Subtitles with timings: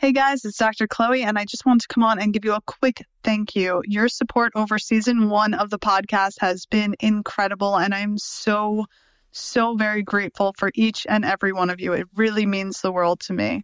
[0.00, 0.86] Hey guys, it's Dr.
[0.86, 3.82] Chloe, and I just want to come on and give you a quick thank you.
[3.84, 8.86] Your support over season one of the podcast has been incredible, and I'm so,
[9.32, 11.92] so very grateful for each and every one of you.
[11.92, 13.62] It really means the world to me.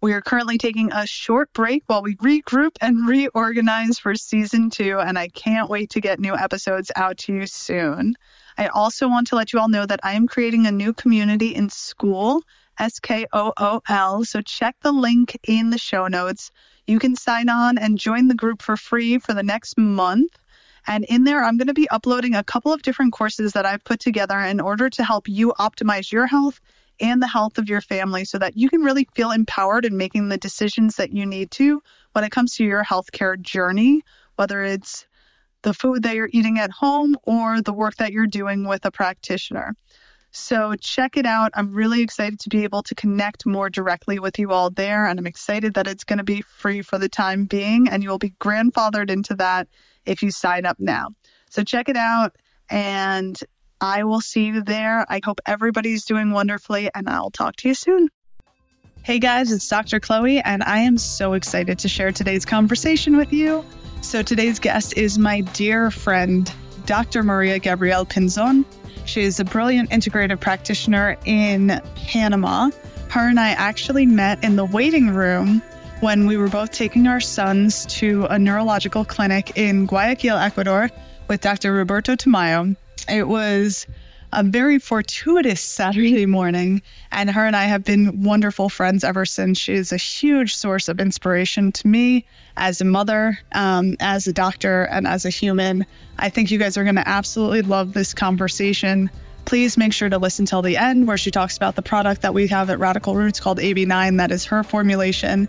[0.00, 4.98] We are currently taking a short break while we regroup and reorganize for season two,
[4.98, 8.16] and I can't wait to get new episodes out to you soon.
[8.56, 11.54] I also want to let you all know that I am creating a new community
[11.54, 12.42] in Skool
[12.78, 14.24] S K O O L.
[14.24, 16.50] So check the link in the show notes.
[16.86, 20.32] You can sign on and join the group for free for the next month.
[20.86, 23.84] And in there, I'm going to be uploading a couple of different courses that I've
[23.84, 26.60] put together in order to help you optimize your health
[27.00, 30.28] and the health of your family so that you can really feel empowered in making
[30.28, 34.02] the decisions that you need to when it comes to your healthcare journey,
[34.36, 35.06] whether it's
[35.62, 38.90] the food that you're eating at home or the work that you're doing with a
[38.90, 39.74] practitioner.
[40.38, 41.50] So check it out.
[41.54, 45.04] I'm really excited to be able to connect more directly with you all there.
[45.04, 47.88] And I'm excited that it's going to be free for the time being.
[47.88, 49.66] And you will be grandfathered into that
[50.06, 51.08] if you sign up now.
[51.50, 52.36] So check it out.
[52.70, 53.38] And
[53.80, 55.04] I will see you there.
[55.08, 56.88] I hope everybody's doing wonderfully.
[56.94, 58.08] And I'll talk to you soon.
[59.02, 60.00] Hey guys, it's Dr.
[60.00, 63.64] Chloe, and I am so excited to share today's conversation with you.
[64.02, 66.52] So, today's guest is my dear friend,
[66.84, 67.22] Dr.
[67.22, 68.66] Maria Gabriela Pinzon.
[69.08, 72.68] She's a brilliant integrative practitioner in Panama.
[73.08, 75.62] Her and I actually met in the waiting room
[76.00, 80.90] when we were both taking our sons to a neurological clinic in Guayaquil, Ecuador,
[81.26, 81.72] with Dr.
[81.72, 82.76] Roberto Tamayo.
[83.08, 83.86] It was
[84.32, 89.58] a very fortuitous Saturday morning, and her and I have been wonderful friends ever since.
[89.58, 94.32] She is a huge source of inspiration to me as a mother, um, as a
[94.32, 95.86] doctor, and as a human.
[96.18, 99.10] I think you guys are going to absolutely love this conversation.
[99.46, 102.34] Please make sure to listen till the end, where she talks about the product that
[102.34, 104.18] we have at Radical Roots called AB9.
[104.18, 105.48] That is her formulation.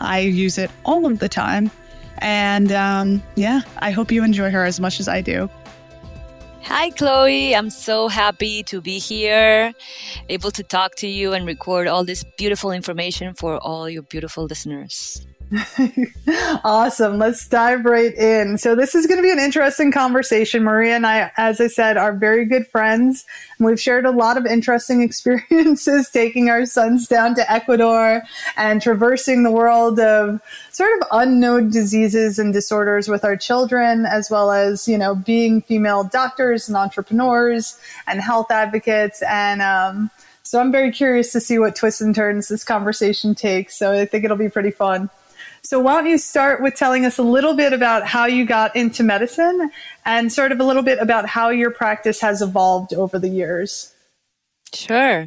[0.00, 1.70] I use it all of the time.
[2.18, 5.48] And um, yeah, I hope you enjoy her as much as I do.
[6.62, 7.54] Hi, Chloe.
[7.54, 9.72] I'm so happy to be here,
[10.28, 14.44] able to talk to you and record all this beautiful information for all your beautiful
[14.44, 15.26] listeners.
[16.64, 17.18] awesome.
[17.18, 18.56] Let's dive right in.
[18.56, 20.62] So, this is going to be an interesting conversation.
[20.62, 23.24] Maria and I, as I said, are very good friends.
[23.58, 28.22] And we've shared a lot of interesting experiences taking our sons down to Ecuador
[28.56, 30.40] and traversing the world of
[30.70, 35.62] sort of unknown diseases and disorders with our children, as well as, you know, being
[35.62, 39.20] female doctors and entrepreneurs and health advocates.
[39.22, 40.10] And, um,
[40.42, 43.76] so I'm very curious to see what twists and turns this conversation takes.
[43.76, 45.08] So I think it'll be pretty fun.
[45.62, 48.74] So, why don't you start with telling us a little bit about how you got
[48.74, 49.70] into medicine
[50.04, 53.94] and sort of a little bit about how your practice has evolved over the years?
[54.74, 55.26] Sure.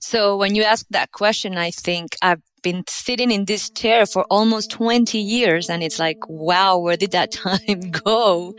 [0.00, 4.24] So, when you ask that question, I think I've been sitting in this chair for
[4.30, 8.54] almost 20 years and it's like wow where did that time go?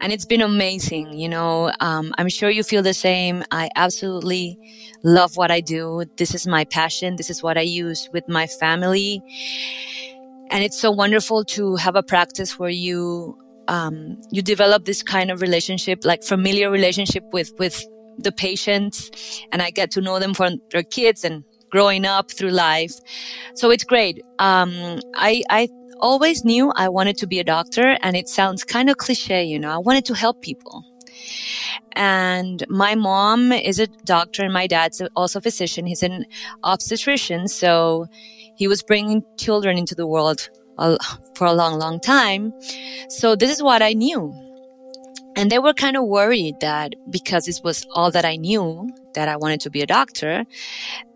[0.00, 3.44] And it's been amazing you know um, i'm sure you feel the same.
[3.52, 4.58] I absolutely
[5.04, 6.04] love what i do.
[6.16, 7.16] This is my passion.
[7.16, 9.22] This is what i use with my family
[10.50, 15.30] and it's so wonderful to have a practice where you um, you develop this kind
[15.30, 17.84] of relationship, like familiar relationship with with
[18.18, 19.10] the patients,
[19.52, 22.92] and I get to know them from their kids and growing up through life.
[23.54, 24.22] So it's great.
[24.38, 25.68] Um, I I
[26.00, 29.58] always knew I wanted to be a doctor, and it sounds kind of cliche, you
[29.58, 29.70] know.
[29.70, 30.84] I wanted to help people.
[31.92, 35.86] And my mom is a doctor, and my dad's also a physician.
[35.86, 36.26] He's an
[36.62, 38.06] obstetrician, so
[38.56, 40.96] he was bringing children into the world uh,
[41.34, 42.52] for a long, long time.
[43.08, 44.34] So this is what I knew.
[45.36, 49.28] And they were kind of worried that because this was all that I knew, that
[49.28, 50.44] I wanted to be a doctor.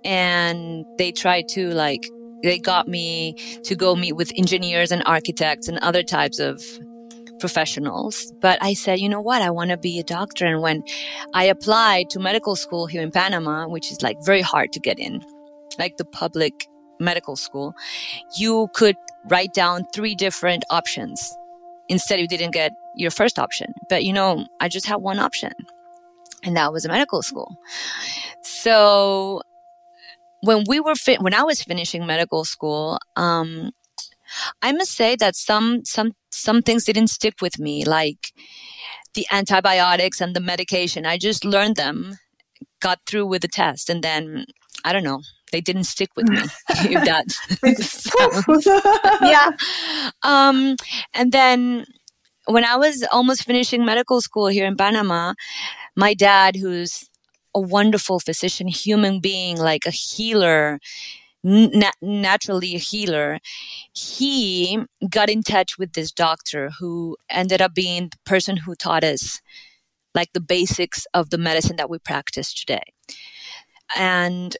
[0.04, 2.06] And they tried to like,
[2.42, 3.34] they got me
[3.64, 6.62] to go meet with engineers and architects and other types of
[7.38, 8.30] professionals.
[8.40, 9.40] But I said, you know what?
[9.40, 10.44] I want to be a doctor.
[10.44, 10.82] And when
[11.32, 14.98] I applied to medical school here in Panama, which is like very hard to get
[14.98, 15.22] in,
[15.78, 16.66] like the public
[17.00, 17.74] medical school,
[18.36, 18.96] you could
[19.28, 21.34] write down three different options.
[21.88, 23.72] Instead, you didn't get your first option.
[23.88, 25.52] But you know, I just had one option,
[26.44, 27.56] and that was a medical school.
[28.42, 29.42] So
[30.42, 33.70] when we were fi- when I was finishing medical school, um,
[34.62, 38.32] I must say that some some some things didn't stick with me, like
[39.14, 41.04] the antibiotics and the medication.
[41.06, 42.16] I just learned them,
[42.80, 44.46] got through with the test, and then
[44.84, 46.38] I don't know they didn't stick with me.
[46.68, 47.26] if that
[49.22, 49.50] yeah.
[50.22, 50.76] Um,
[51.14, 51.86] and then
[52.46, 55.34] when I was almost finishing medical school here in Panama,
[55.96, 57.08] my dad, who's
[57.54, 60.78] a wonderful physician, human being, like a healer,
[61.42, 63.38] na- naturally a healer,
[63.92, 69.04] he got in touch with this doctor who ended up being the person who taught
[69.04, 69.40] us
[70.14, 72.82] like the basics of the medicine that we practice today.
[73.96, 74.56] And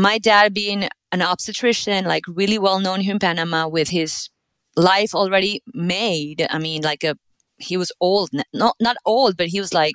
[0.00, 4.28] my dad being an obstetrician, like really well known here in Panama with his
[4.76, 6.46] life already made.
[6.50, 7.16] I mean, like a
[7.58, 9.94] he was old, not not old, but he was like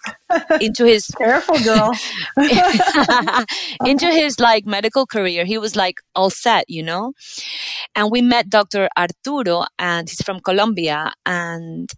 [0.59, 1.91] into his careful girl
[3.85, 5.45] into his like medical career.
[5.45, 7.13] He was like all set, you know.
[7.95, 8.89] And we met Dr.
[8.97, 11.13] Arturo, and he's from Colombia.
[11.25, 11.89] And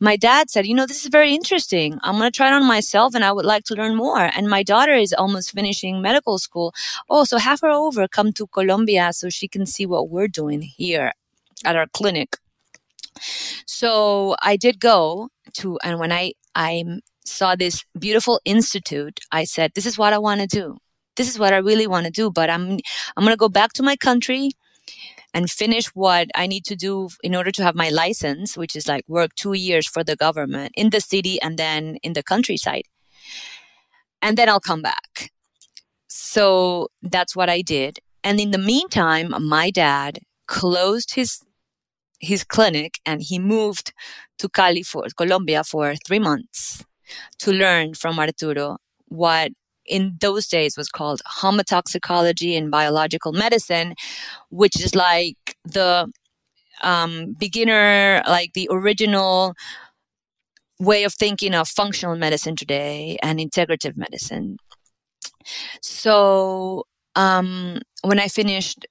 [0.00, 1.98] my dad said, you know, this is very interesting.
[2.02, 4.30] I'm gonna try it on myself, and I would like to learn more.
[4.36, 6.74] And my daughter is almost finishing medical school.
[7.08, 10.60] Oh, so have her over, come to Colombia, so she can see what we're doing
[10.62, 11.12] here
[11.64, 12.36] at our clinic.
[13.66, 16.84] So I did go to, and when I, I
[17.24, 20.76] saw this beautiful institute, I said, this is what I want to do.
[21.16, 22.78] This is what I really want to do, but I'm,
[23.16, 24.50] I'm going to go back to my country
[25.32, 28.88] and finish what I need to do in order to have my license, which is
[28.88, 32.84] like work two years for the government in the city and then in the countryside.
[34.22, 35.30] And then I'll come back.
[36.08, 37.98] So that's what I did.
[38.22, 41.40] And in the meantime, my dad closed his
[42.24, 43.92] his clinic and he moved
[44.38, 46.84] to Cali for Colombia for three months
[47.38, 48.78] to learn from Arturo
[49.08, 49.52] what
[49.86, 53.94] in those days was called homotoxicology and biological medicine,
[54.50, 56.10] which is like the
[56.82, 59.54] um, beginner, like the original
[60.80, 64.56] way of thinking of functional medicine today and integrative medicine.
[65.82, 66.84] So
[67.14, 68.86] um, when I finished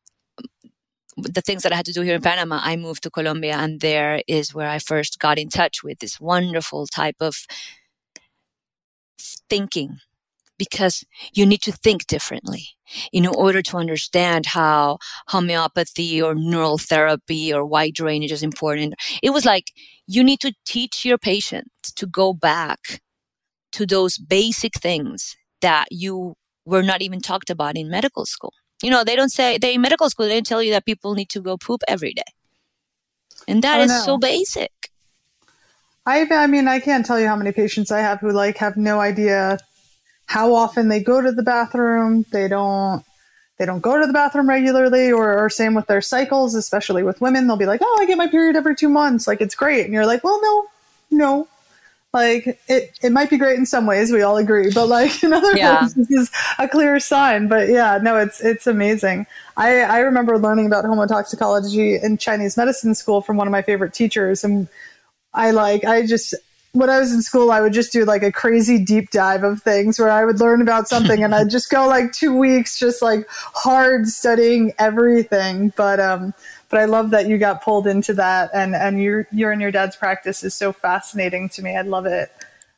[1.18, 3.80] the things that I had to do here in Panama, I moved to Colombia, and
[3.82, 7.46] there is where I first got in touch with this wonderful type of
[9.50, 9.98] thinking
[10.58, 12.70] because you need to think differently
[13.12, 18.94] in order to understand how homeopathy or neural therapy or why drainage is important.
[19.22, 19.72] It was like
[20.08, 23.02] you need to teach your patient to go back
[23.74, 28.54] to those basic things that you were not even talked about in medical school.
[28.82, 31.14] You know, they don't say they in medical school they don't tell you that people
[31.14, 32.24] need to go poop every day.
[33.48, 34.00] And that oh, is no.
[34.00, 34.72] so basic.
[36.06, 38.76] I I mean, I can't tell you how many patients I have who like have
[38.78, 39.60] no idea
[40.26, 42.26] how often they go to the bathroom.
[42.32, 43.04] They don't
[43.58, 47.22] they don't go to the bathroom regularly or, or same with their cycles, especially with
[47.22, 47.48] women.
[47.48, 49.28] They'll be like, Oh, I get my period every two months.
[49.28, 49.86] Like it's great.
[49.86, 50.66] And you're like, Well, no,
[51.12, 51.48] no,
[52.14, 55.34] like it, it might be great in some ways we all agree but like in
[55.34, 55.82] other yeah.
[55.82, 59.26] ways this is a clear sign but yeah no it's it's amazing
[59.58, 63.94] i i remember learning about homotoxicology in chinese medicine school from one of my favorite
[63.94, 64.68] teachers and
[65.34, 66.36] i like i just
[66.74, 69.62] when I was in school, I would just do like a crazy deep dive of
[69.62, 73.00] things where I would learn about something and I'd just go like two weeks, just
[73.00, 75.72] like hard studying everything.
[75.76, 76.34] But, um,
[76.74, 79.70] but I love that you got pulled into that and, and your, your and your
[79.70, 81.78] dad's practice is so fascinating to me.
[81.78, 82.32] I love it.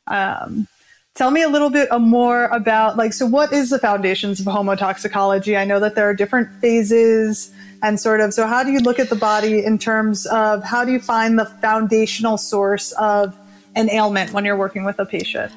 [0.06, 0.68] Um,
[1.14, 5.56] tell me a little bit more about like, so what is the foundations of homotoxicology?
[5.56, 8.98] I know that there are different phases and sort of, so how do you look
[8.98, 13.34] at the body in terms of how do you find the foundational source of
[13.76, 15.50] an ailment when you're working with a patient?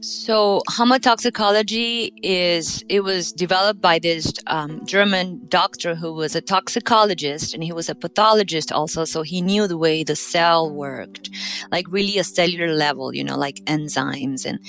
[0.00, 7.52] So homotoxicology is it was developed by this um, German doctor who was a toxicologist
[7.52, 9.04] and he was a pathologist also.
[9.04, 11.30] So he knew the way the cell worked,
[11.72, 14.60] like really a cellular level, you know, like enzymes and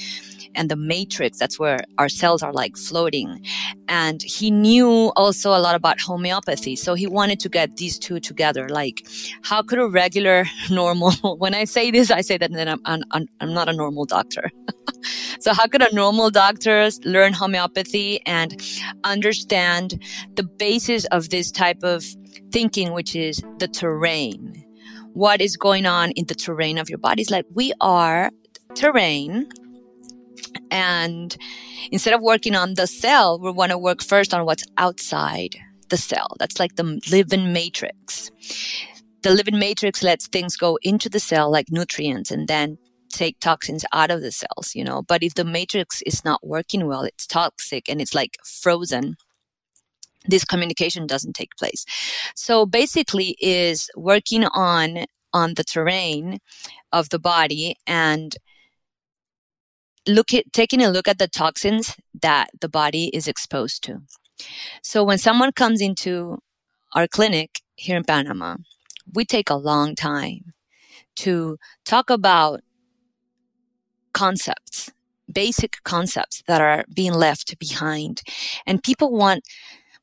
[0.59, 1.39] and the matrix.
[1.39, 3.43] That's where our cells are like floating.
[3.87, 6.75] And he knew also a lot about homeopathy.
[6.75, 8.67] So he wanted to get these two together.
[8.67, 9.07] Like,
[9.41, 13.25] how could a regular, normal, when I say this, I say that then I'm, I'm,
[13.39, 14.51] I'm not a normal doctor.
[15.39, 18.61] so how could a normal doctor learn homeopathy and
[19.05, 20.03] understand
[20.35, 22.03] the basis of this type of
[22.51, 24.65] thinking, which is the terrain?
[25.13, 27.21] What is going on in the terrain of your body?
[27.21, 28.29] It's like we are
[28.75, 29.49] terrain
[30.71, 31.35] and
[31.91, 35.55] instead of working on the cell, we want to work first on what's outside
[35.89, 36.35] the cell.
[36.39, 38.31] That's like the living matrix.
[39.21, 42.77] The living matrix lets things go into the cell like nutrients and then
[43.09, 45.01] take toxins out of the cells, you know.
[45.01, 49.15] But if the matrix is not working well, it's toxic and it's like frozen.
[50.25, 51.85] This communication doesn't take place.
[52.35, 56.39] So basically is working on on the terrain
[56.91, 58.35] of the body and
[60.07, 64.01] look at taking a look at the toxins that the body is exposed to.
[64.81, 66.39] So when someone comes into
[66.93, 68.57] our clinic here in Panama,
[69.13, 70.53] we take a long time
[71.17, 72.61] to talk about
[74.13, 74.91] concepts,
[75.31, 78.21] basic concepts that are being left behind.
[78.65, 79.43] And people want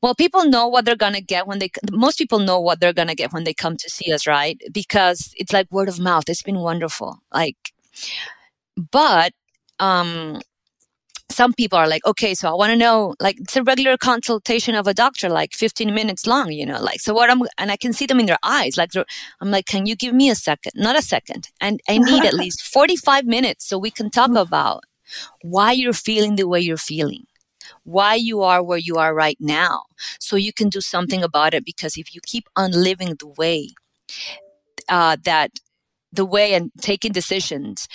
[0.01, 2.93] Well, people know what they're going to get when they, most people know what they're
[2.93, 4.61] going to get when they come to see us, right?
[4.71, 6.29] Because it's like word of mouth.
[6.29, 7.17] It's been wonderful.
[7.33, 7.57] Like,
[8.91, 9.33] but,
[9.79, 10.41] um,
[11.29, 14.75] some people are like, okay, so I want to know, like, it's a regular consultation
[14.75, 17.77] of a doctor, like 15 minutes long, you know, like, so what I'm, and I
[17.77, 18.91] can see them in their eyes, like,
[19.41, 20.71] I'm like, can you give me a second?
[20.75, 21.49] Not a second.
[21.59, 24.83] And I need at least 45 minutes so we can talk about
[25.41, 27.25] why you're feeling the way you're feeling
[27.83, 29.83] why you are where you are right now
[30.19, 33.69] so you can do something about it because if you keep on living the way
[34.89, 35.51] uh, that
[36.13, 37.87] the way and taking decisions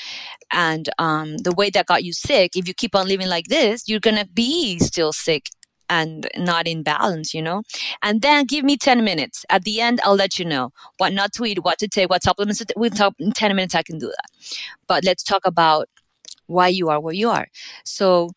[0.52, 3.88] and um, the way that got you sick if you keep on living like this
[3.88, 5.47] you're gonna be still sick
[5.92, 7.62] and not in balance, you know?
[8.02, 9.45] And then give me 10 minutes.
[9.50, 12.23] At the end, I'll let you know what not to eat, what to take, what
[12.23, 12.78] supplements to take.
[12.78, 14.57] With 10 minutes, I can do that.
[14.88, 15.90] But let's talk about
[16.47, 17.49] why you are where you are.
[17.85, 18.31] So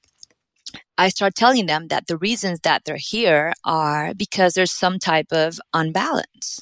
[0.97, 5.31] I start telling them that the reasons that they're here are because there's some type
[5.31, 6.61] of unbalance.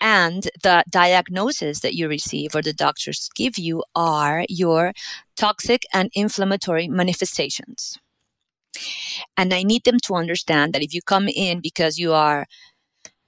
[0.00, 4.92] And the diagnosis that you receive or the doctors give you are your
[5.36, 7.98] toxic and inflammatory manifestations.
[9.36, 12.46] And I need them to understand that if you come in because you are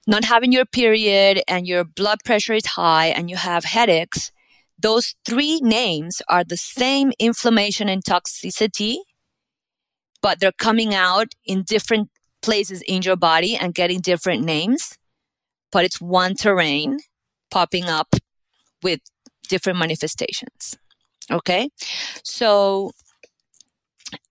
[0.07, 4.31] not having your period and your blood pressure is high and you have headaches,
[4.79, 8.97] those three names are the same inflammation and toxicity
[10.23, 12.09] but they're coming out in different
[12.41, 14.97] places in your body and getting different names.
[15.73, 16.99] But it's one terrain
[17.51, 18.15] popping up
[18.81, 19.01] with
[19.49, 20.77] different manifestations.
[21.29, 21.69] Okay.
[22.23, 22.91] So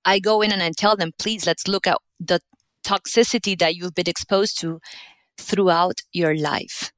[0.04, 2.40] I go in and I tell them, please, let's look at the
[2.84, 4.80] toxicity that you've been exposed to
[5.36, 6.92] throughout your life.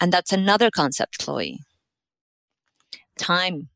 [0.00, 1.60] And that's another concept, Chloe.
[3.18, 3.68] Time.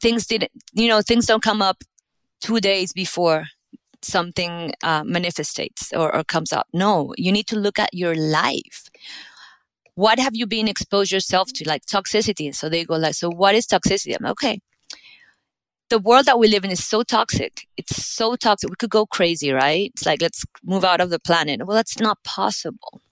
[0.00, 1.84] Things didn't, you know, things don't come up
[2.40, 3.46] two days before
[4.04, 6.66] something uh, manifestates or, or comes up.
[6.72, 8.88] No, you need to look at your life.
[9.94, 12.54] What have you been exposed yourself to, like toxicity?
[12.54, 14.16] So they go like, so what is toxicity?
[14.18, 14.60] I'm okay.
[15.90, 17.66] The world that we live in is so toxic.
[17.76, 18.70] It's so toxic.
[18.70, 19.90] We could go crazy, right?
[19.94, 21.66] It's like, let's move out of the planet.
[21.66, 23.02] Well, that's not possible.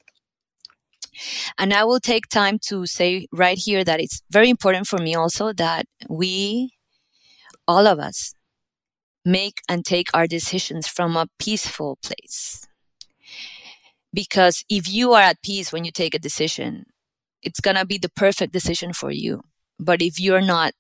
[1.58, 5.14] And I will take time to say right here that it's very important for me
[5.14, 6.72] also that we,
[7.68, 8.34] all of us,
[9.24, 12.66] make and take our decisions from a peaceful place.
[14.12, 16.86] Because if you are at peace when you take a decision,
[17.42, 19.42] it's going to be the perfect decision for you.
[19.78, 20.72] But if you're not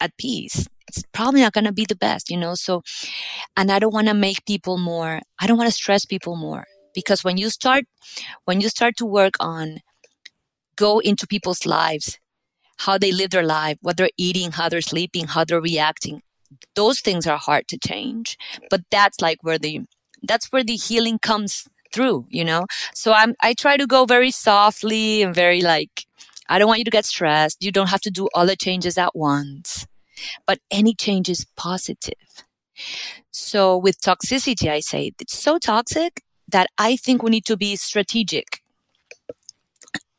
[0.00, 2.54] at peace, it's probably not going to be the best, you know?
[2.54, 2.82] So,
[3.56, 6.64] and I don't want to make people more, I don't want to stress people more
[6.94, 7.84] because when you start,
[8.44, 9.78] when you start to work on
[10.76, 12.18] go into people's lives,
[12.78, 16.22] how they live their life, what they're eating, how they're sleeping, how they're reacting,
[16.74, 18.36] those things are hard to change
[18.70, 19.80] but that's like where the
[20.22, 22.66] that's where the healing comes through you know?
[22.94, 26.06] So i'm i try to go very softly and very like
[26.48, 27.58] i don't want you to get stressed.
[27.60, 29.86] You don't have to do all the changes at once
[30.46, 32.44] but any change is positive.
[33.32, 37.76] So with toxicity i say it's so toxic that i think we need to be
[37.76, 38.60] strategic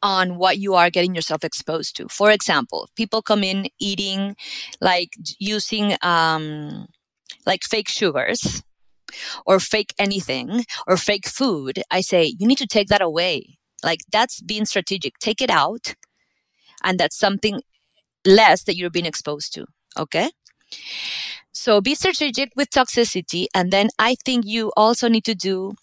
[0.03, 2.07] on what you are getting yourself exposed to.
[2.09, 4.35] For example, people come in eating,
[4.79, 6.87] like using, um,
[7.45, 8.63] like fake sugars
[9.45, 11.81] or fake anything or fake food.
[11.91, 13.57] I say, you need to take that away.
[13.83, 15.17] Like that's being strategic.
[15.19, 15.95] Take it out.
[16.83, 17.61] And that's something
[18.25, 19.65] less that you're being exposed to.
[19.97, 20.31] Okay.
[21.51, 23.45] So be strategic with toxicity.
[23.53, 25.73] And then I think you also need to do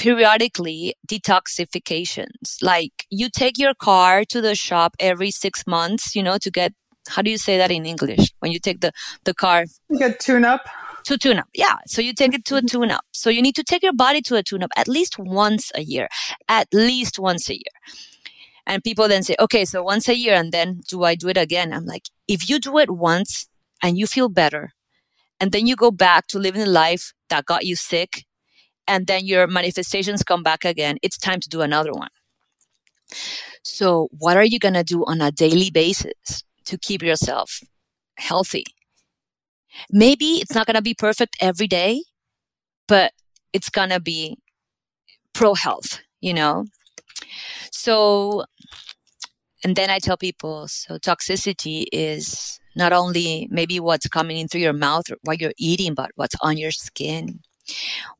[0.00, 2.56] periodically detoxifications.
[2.62, 6.72] Like you take your car to the shop every six months, you know, to get,
[7.08, 8.32] how do you say that in English?
[8.38, 8.92] When you take the,
[9.24, 9.66] the car.
[9.90, 10.62] You get tune up.
[11.04, 11.48] To tune up.
[11.54, 11.76] Yeah.
[11.86, 12.66] So you take it to a mm-hmm.
[12.66, 13.04] tune up.
[13.12, 15.82] So you need to take your body to a tune up at least once a
[15.82, 16.08] year,
[16.48, 17.76] at least once a year.
[18.66, 21.36] And people then say, okay, so once a year and then do I do it
[21.36, 21.74] again?
[21.74, 23.48] I'm like, if you do it once
[23.82, 24.72] and you feel better
[25.38, 28.24] and then you go back to living the life that got you sick
[28.90, 32.10] and then your manifestations come back again, it's time to do another one.
[33.62, 37.60] So, what are you going to do on a daily basis to keep yourself
[38.16, 38.64] healthy?
[39.92, 42.02] Maybe it's not going to be perfect every day,
[42.88, 43.12] but
[43.52, 44.38] it's going to be
[45.34, 46.64] pro health, you know?
[47.70, 48.44] So,
[49.62, 54.62] and then I tell people so toxicity is not only maybe what's coming in through
[54.62, 57.40] your mouth or what you're eating, but what's on your skin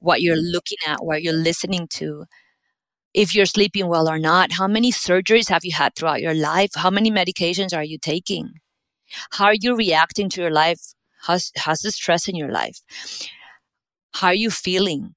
[0.00, 2.24] what you're looking at, what you're listening to,
[3.14, 6.70] if you're sleeping well or not, how many surgeries have you had throughout your life,
[6.76, 8.54] how many medications are you taking,
[9.32, 10.80] how are you reacting to your life,
[11.22, 12.80] how's, how's the stress in your life,
[14.12, 15.14] how are you feeling,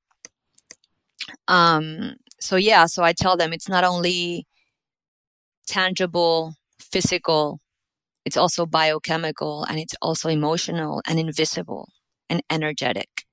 [1.47, 4.45] um, so yeah, so I tell them it's not only
[5.67, 7.59] tangible, physical,
[8.25, 11.89] it's also biochemical and it's also emotional and invisible
[12.29, 13.25] and energetic.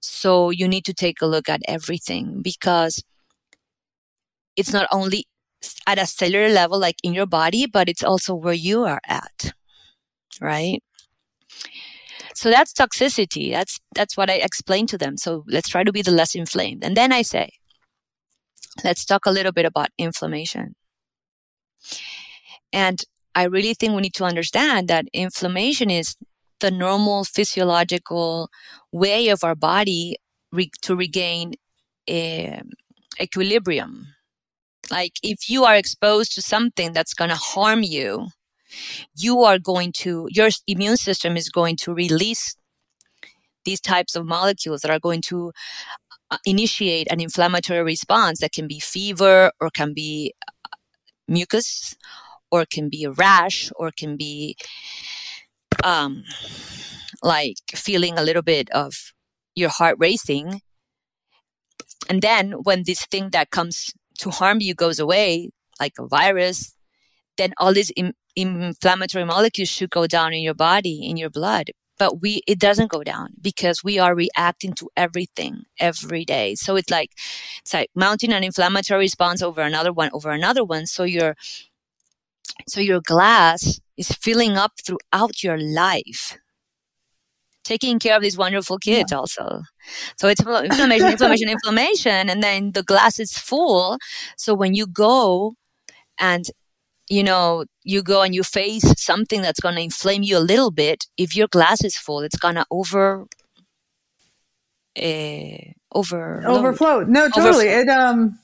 [0.00, 3.02] So you need to take a look at everything because
[4.56, 5.26] it's not only
[5.86, 9.52] at a cellular level, like in your body, but it's also where you are at,
[10.40, 10.82] right?
[12.34, 13.52] So that's toxicity.
[13.52, 15.16] That's that's what I explain to them.
[15.16, 16.84] So let's try to be the less inflamed.
[16.84, 17.50] And then I say,
[18.84, 20.74] let's talk a little bit about inflammation.
[22.72, 23.04] And
[23.34, 26.16] I really think we need to understand that inflammation is
[26.62, 28.50] the normal physiological
[28.90, 30.16] way of our body
[30.50, 31.52] re- to regain
[32.10, 32.70] um,
[33.20, 34.06] equilibrium.
[34.90, 38.28] Like if you are exposed to something that's going to harm you,
[39.16, 42.56] you are going to, your immune system is going to release
[43.64, 45.52] these types of molecules that are going to
[46.30, 50.76] uh, initiate an inflammatory response that can be fever or can be uh,
[51.28, 51.96] mucus
[52.50, 54.56] or can be a rash or can be
[55.84, 56.24] um,
[57.22, 59.12] like feeling a little bit of
[59.54, 60.60] your heart racing.
[62.08, 65.50] And then when this thing that comes to harm you goes away,
[65.80, 66.74] like a virus,
[67.36, 67.92] then all these
[68.36, 71.70] inflammatory molecules should go down in your body, in your blood.
[71.98, 76.56] But we, it doesn't go down because we are reacting to everything every day.
[76.56, 77.10] So it's like,
[77.60, 80.86] it's like mounting an inflammatory response over another one, over another one.
[80.86, 81.36] So your,
[82.68, 86.38] so your glass is filling up throughout your life
[87.64, 89.18] taking care of these wonderful kids yeah.
[89.18, 89.62] also.
[90.16, 93.98] So it's inflammation, inflammation, inflammation, and then the glass is full.
[94.36, 95.54] So when you go
[96.18, 96.44] and
[97.08, 100.70] you know you go and you face something that's going to inflame you a little
[100.70, 103.26] bit, if your glass is full, it's going to over
[105.00, 105.56] uh,
[105.92, 107.04] over overflow.
[107.04, 107.68] No, totally.
[107.68, 107.80] Overflow.
[107.80, 108.38] It um.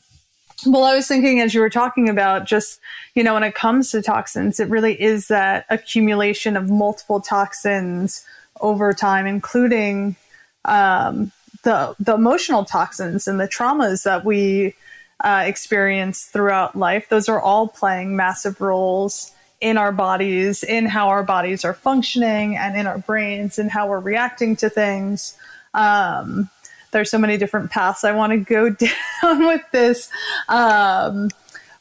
[0.66, 2.80] Well, I was thinking as you were talking about just,
[3.14, 8.24] you know, when it comes to toxins, it really is that accumulation of multiple toxins
[8.60, 10.16] over time, including
[10.64, 11.30] um,
[11.62, 14.74] the the emotional toxins and the traumas that we
[15.20, 17.08] uh, experience throughout life.
[17.08, 22.56] Those are all playing massive roles in our bodies, in how our bodies are functioning,
[22.56, 25.36] and in our brains, and how we're reacting to things.
[25.74, 26.50] Um,
[26.90, 28.70] there's so many different paths I want to go
[29.22, 30.10] down with this.
[30.48, 31.28] Um,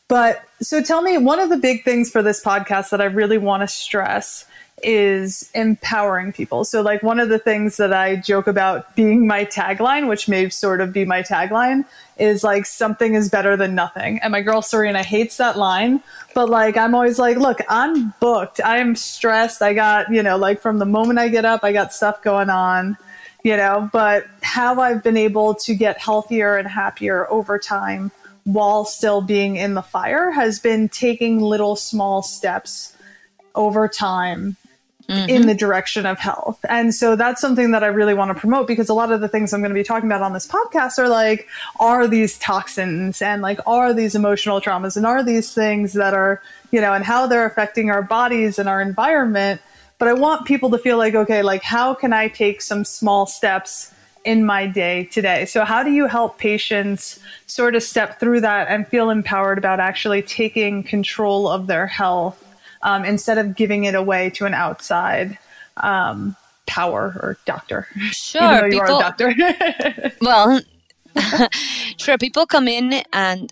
[0.07, 3.37] but so tell me, one of the big things for this podcast that I really
[3.37, 4.45] want to stress
[4.83, 6.63] is empowering people.
[6.63, 10.49] So, like, one of the things that I joke about being my tagline, which may
[10.49, 11.83] sort of be my tagline,
[12.17, 14.19] is like, something is better than nothing.
[14.19, 16.01] And my girl Serena hates that line,
[16.35, 18.61] but like, I'm always like, look, I'm booked.
[18.63, 19.61] I'm stressed.
[19.61, 22.51] I got, you know, like, from the moment I get up, I got stuff going
[22.51, 22.97] on,
[23.43, 28.11] you know, but how I've been able to get healthier and happier over time
[28.43, 32.95] while still being in the fire has been taking little small steps
[33.55, 34.55] over time
[35.09, 35.29] mm-hmm.
[35.29, 36.59] in the direction of health.
[36.69, 39.27] And so that's something that I really want to promote because a lot of the
[39.27, 41.47] things I'm going to be talking about on this podcast are like,
[41.79, 46.41] are these toxins and like, are these emotional traumas and are these things that are,
[46.71, 49.61] you know, and how they're affecting our bodies and our environment.
[49.99, 53.25] But I want people to feel like, okay, like, how can I take some small
[53.25, 53.93] steps
[54.27, 55.45] in my day today.
[55.45, 59.79] So, how do you help patients sort of step through that and feel empowered about
[59.79, 62.43] actually taking control of their health
[62.81, 65.37] um, instead of giving it away to an outside
[65.77, 67.87] um, power or doctor.
[68.11, 69.33] Sure, people, doctor.
[70.21, 70.59] well,
[71.97, 72.17] sure.
[72.17, 73.51] People come in and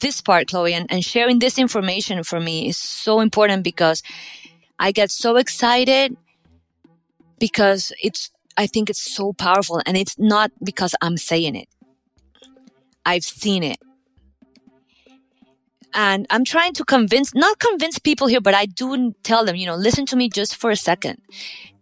[0.00, 4.02] this part, Chloe, and, and sharing this information for me is so important because
[4.78, 6.16] I get so excited
[7.38, 11.68] because it's I think it's so powerful and it's not because I'm saying it.
[13.04, 13.78] I've seen it.
[15.92, 19.66] And I'm trying to convince, not convince people here, but I do tell them, you
[19.66, 21.22] know, listen to me just for a second.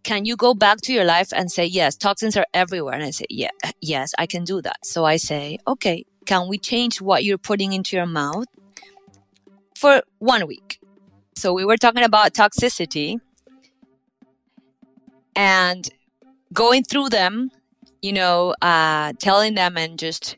[0.04, 2.94] Can you go back to your life and say, yes, toxins are everywhere?
[2.94, 4.84] And I say, yeah, yes, I can do that.
[4.84, 8.46] So I say, okay, can we change what you're putting into your mouth
[9.74, 10.78] for one week?
[11.36, 13.20] So we were talking about toxicity
[15.36, 15.88] and
[16.52, 17.50] going through them,
[18.02, 20.36] you know, uh, telling them and just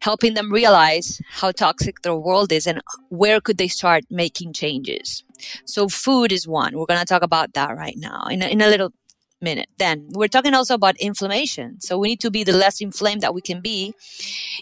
[0.00, 5.24] helping them realize how toxic their world is and where could they start making changes.
[5.64, 6.78] So food is one.
[6.78, 8.92] We're going to talk about that right now in a, in a little
[9.40, 9.68] minute.
[9.78, 11.80] Then we're talking also about inflammation.
[11.80, 13.94] So we need to be the less inflamed that we can be,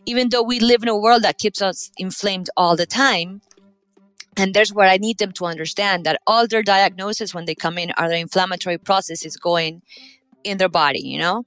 [0.07, 3.43] even though we live in a world that keeps us inflamed all the time.
[4.37, 7.79] And there's where I need them to understand that all their diagnoses when they come
[7.79, 9.83] in are their inflammatory processes going
[10.43, 11.45] in their body, you know?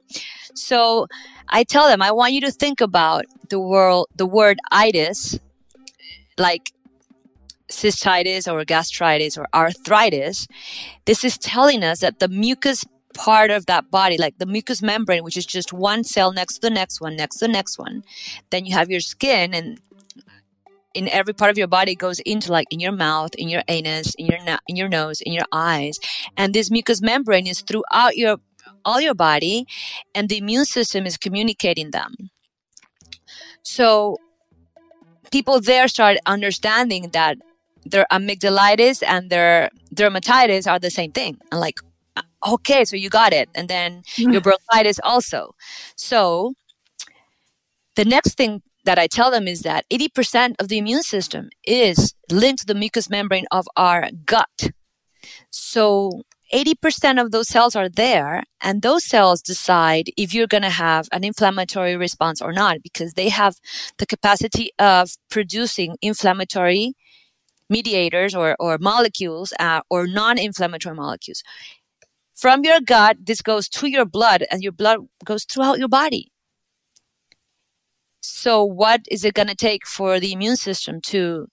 [0.56, 1.08] So
[1.50, 5.40] I tell them, I want you to think about the world, the word itis,
[6.38, 6.72] like
[7.72, 10.48] cystitis or gastritis or arthritis.
[11.06, 15.24] This is telling us that the mucus part of that body, like the mucous membrane,
[15.24, 18.04] which is just one cell next to the next one, next to the next one,
[18.52, 19.80] then you have your skin and
[20.94, 24.16] in every part of your body goes into like in your mouth, in your anus,
[24.16, 26.00] in your na- in your nose, in your eyes,
[26.36, 28.38] and this mucous membrane is throughout your
[28.86, 29.66] all your body,
[30.16, 32.16] and the immune system is communicating them.
[33.64, 34.18] So
[35.32, 37.38] people there start understanding that
[37.86, 41.80] their amygdalitis and their dermatitis are the same thing, and like,
[42.16, 42.22] uh,
[42.54, 45.56] okay, so you got it, and then your bronchitis also.
[45.96, 46.54] So
[47.96, 52.16] the next thing that I tell them is that 80% of the immune system is
[52.32, 54.72] linked to the mucous membrane of our gut.
[55.50, 56.24] So
[56.54, 61.10] 80% of those cells are there and those cells decide if you're going to have
[61.12, 63.56] an inflammatory response or not because they have
[63.98, 66.94] the capacity of producing inflammatory
[67.70, 71.44] mediators or, or molecules uh, or non-inflammatory molecules
[72.34, 76.32] from your gut this goes to your blood and your blood goes throughout your body
[78.38, 81.48] so, what is it going to take for the immune system to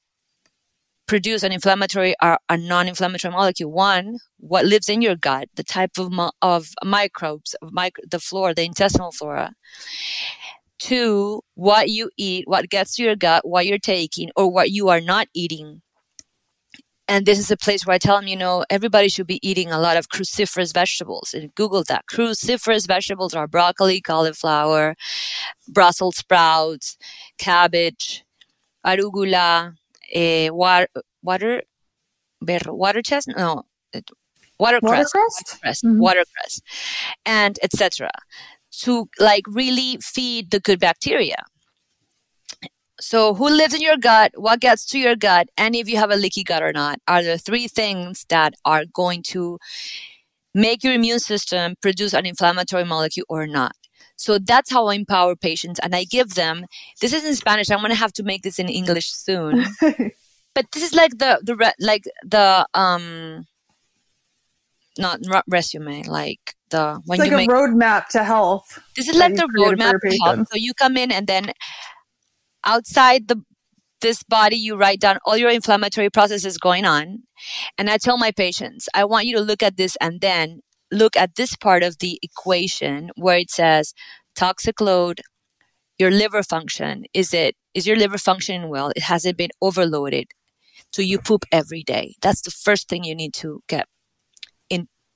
[1.07, 3.73] produce an inflammatory or a non-inflammatory molecule?
[3.73, 8.21] One, what lives in your gut, the type of mo- of microbes, of micro- the
[8.21, 9.55] flora, the intestinal flora.
[10.79, 14.91] Two, what you eat, what gets to your gut, what you're taking, or what you
[14.91, 15.81] are not eating
[17.07, 19.71] and this is a place where I tell them, you know, everybody should be eating
[19.71, 21.35] a lot of cruciferous vegetables.
[21.35, 22.07] And Google that.
[22.11, 24.95] Cruciferous vegetables are broccoli, cauliflower,
[25.69, 26.97] Brussels sprouts,
[27.39, 28.25] cabbage,
[28.87, 29.75] arugula,
[30.13, 30.89] eh, water,
[31.23, 31.63] water,
[32.41, 33.63] water chestnut, no,
[34.59, 35.99] watercress, watercress, mm-hmm.
[36.01, 36.61] watercress,
[37.27, 38.11] and etc.
[38.81, 41.45] To like really feed the good bacteria.
[43.05, 44.33] So, who lives in your gut?
[44.35, 45.49] What gets to your gut?
[45.59, 48.87] And if you have a leaky gut or not, are the three things that are
[48.87, 49.59] going to
[50.55, 53.77] make your immune system produce an inflammatory molecule or not.
[54.17, 55.79] So that's how I empower patients.
[55.83, 56.65] And I give them,
[57.03, 57.71] this is in Spanish.
[57.71, 59.67] I'm going to have to make this in English soon.
[60.55, 63.47] but this is like the, the, like the, um,
[64.97, 68.79] not resume, like the, when it's like you a make, roadmap to health.
[68.97, 70.49] This is like the roadmap to health.
[70.51, 71.53] So you come in and then
[72.67, 73.43] outside the
[74.01, 77.21] this body you write down all your inflammatory processes going on.
[77.79, 80.61] And i tell my patients i want you to look at this and then
[80.93, 83.95] look at this part of the equation where it says
[84.37, 85.21] toxic load
[85.99, 87.05] your liver function.
[87.15, 88.91] Is it is your liver functioning well?
[88.97, 90.27] It hasn't been overloaded?
[90.93, 92.15] So you poop every day.
[92.23, 93.87] That's the first thing you need to get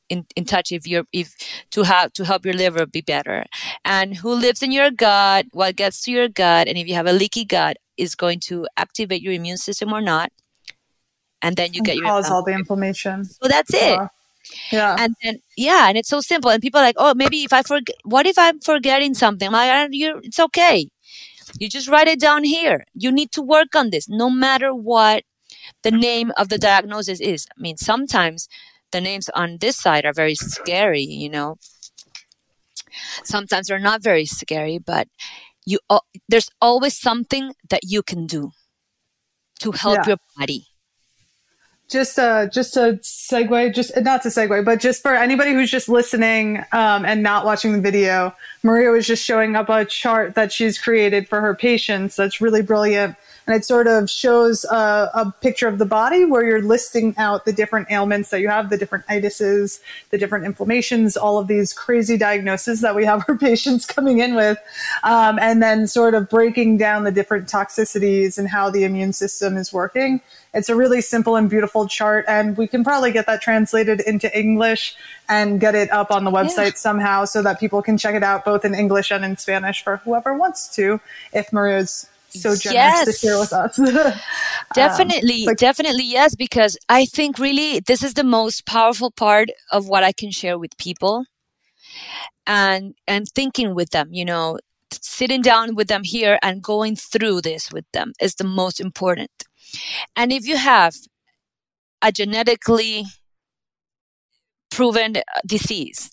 [0.08, 1.34] in, in touch if you're if
[1.70, 3.44] to have to help your liver be better
[3.84, 7.06] and who lives in your gut what gets to your gut and if you have
[7.06, 10.30] a leaky gut is going to activate your immune system or not
[11.42, 14.08] and then you and get your cause all the inflammation so that's it yeah.
[14.72, 14.96] yeah.
[14.98, 16.50] And then, yeah, and it's so simple.
[16.50, 19.46] And people are like, oh, maybe if I forget, what if I'm forgetting something?
[19.48, 20.88] I'm like, you it's okay.
[21.58, 22.84] You just write it down here.
[22.94, 25.24] You need to work on this no matter what
[25.82, 27.46] the name of the diagnosis is.
[27.56, 28.48] I mean, sometimes
[28.92, 31.56] the names on this side are very scary, you know.
[33.24, 35.08] Sometimes they're not very scary, but
[35.66, 38.52] you uh, there's always something that you can do
[39.60, 40.08] to help yeah.
[40.08, 40.66] your body
[41.88, 45.88] just uh just a segue just not to segue but just for anybody who's just
[45.88, 50.52] listening um, and not watching the video maria was just showing up a chart that
[50.52, 53.16] she's created for her patients that's really brilliant
[53.48, 57.46] and it sort of shows a, a, picture of the body where you're listing out
[57.46, 59.80] the different ailments that you have, the different itises,
[60.10, 64.34] the different inflammations, all of these crazy diagnoses that we have our patients coming in
[64.34, 64.58] with,
[65.02, 69.56] um, and then sort of breaking down the different toxicities and how the immune system
[69.56, 70.20] is working.
[70.52, 74.28] It's a really simple and beautiful chart, and we can probably get that translated into
[74.38, 74.94] English
[75.26, 76.74] and get it up on the website yeah.
[76.74, 79.96] somehow so that people can check it out both in English and in Spanish for
[79.98, 81.00] whoever wants to.
[81.32, 83.06] If Maria's so generous yes.
[83.06, 83.76] to share with us.
[84.74, 89.50] definitely, um, like, definitely, yes, because I think really this is the most powerful part
[89.72, 91.24] of what I can share with people
[92.46, 94.58] and and thinking with them, you know,
[94.92, 99.30] sitting down with them here and going through this with them is the most important.
[100.16, 100.94] And if you have
[102.02, 103.04] a genetically
[104.70, 106.10] proven disease,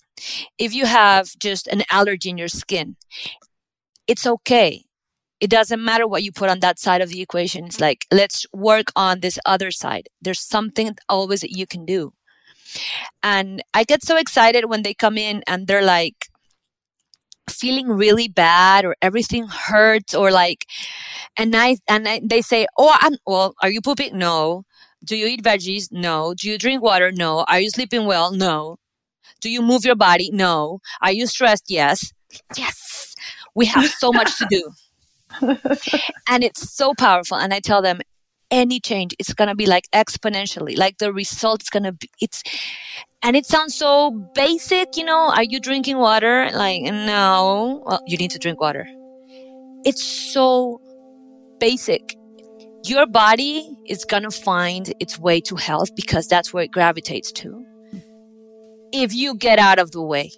[0.58, 2.96] if you have just an allergy in your skin,
[4.06, 4.86] it's okay
[5.40, 7.66] it doesn't matter what you put on that side of the equation.
[7.66, 10.08] It's like, let's work on this other side.
[10.20, 12.12] There's something always that you can do.
[13.22, 16.28] And I get so excited when they come in and they're like,
[17.48, 20.66] feeling really bad or everything hurts or like
[21.36, 24.18] and I and I, they say oh I'm well are you pooping?
[24.18, 24.64] No.
[25.04, 25.92] Do you eat veggies?
[25.92, 26.34] No.
[26.34, 27.12] Do you drink water?
[27.12, 27.44] No.
[27.48, 28.32] Are you sleeping well?
[28.32, 28.78] No.
[29.40, 30.30] Do you move your body?
[30.32, 30.80] No.
[31.00, 31.66] Are you stressed?
[31.68, 32.12] Yes.
[32.56, 33.14] Yes.
[33.54, 34.68] We have so much to do
[36.28, 38.00] and it's so powerful and I tell them
[38.50, 42.08] any change it's going to be like exponentially like the result is going to be
[42.20, 42.42] it's
[43.22, 46.48] and it sounds so basic you know are you drinking water?
[46.52, 47.82] Like no.
[47.84, 48.86] Well you need to drink water.
[49.84, 50.80] It's so
[51.58, 52.16] basic.
[52.84, 57.32] Your body is going to find its way to health because that's where it gravitates
[57.32, 57.64] to.
[58.92, 60.30] If you get out of the way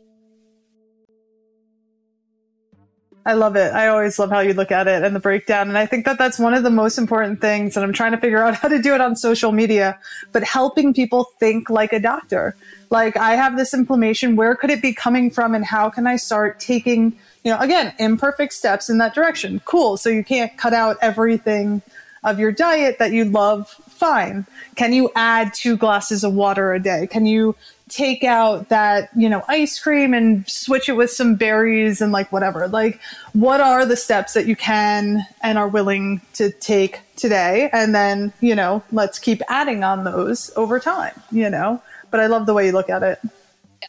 [3.27, 3.75] I love it.
[3.75, 5.69] I always love how you look at it and the breakdown.
[5.69, 7.77] And I think that that's one of the most important things.
[7.77, 9.99] And I'm trying to figure out how to do it on social media,
[10.33, 12.57] but helping people think like a doctor.
[12.91, 14.35] Like, I have this inflammation.
[14.35, 15.55] Where could it be coming from?
[15.55, 19.61] And how can I start taking, you know, again, imperfect steps in that direction?
[19.67, 19.99] Cool.
[19.99, 21.83] So you can't cut out everything
[22.25, 23.69] of your diet that you love.
[23.89, 24.47] Fine.
[24.77, 27.07] Can you add two glasses of water a day?
[27.07, 27.55] Can you
[27.89, 32.31] take out that, you know, ice cream and switch it with some berries and like
[32.33, 32.69] whatever.
[32.69, 33.01] Like,
[33.33, 37.71] what are the steps that you can and are willing to take today?
[37.73, 41.83] And then, you know, let's keep adding on those over time, you know?
[42.11, 43.19] But I love the way you look at it.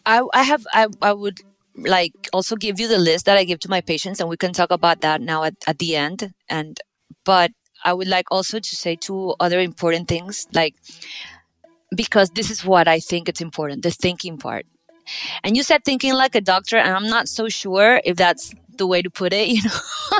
[0.05, 1.39] I, I have, I, I would
[1.75, 4.53] like also give you the list that I give to my patients and we can
[4.53, 6.33] talk about that now at, at the end.
[6.49, 6.79] And,
[7.23, 7.51] but
[7.83, 10.47] I would like also to say two other important things.
[10.53, 10.75] Like,
[11.95, 14.65] because this is what I think it's important the thinking part.
[15.43, 18.87] And you said thinking like a doctor, and I'm not so sure if that's the
[18.87, 20.19] way to put it, you know.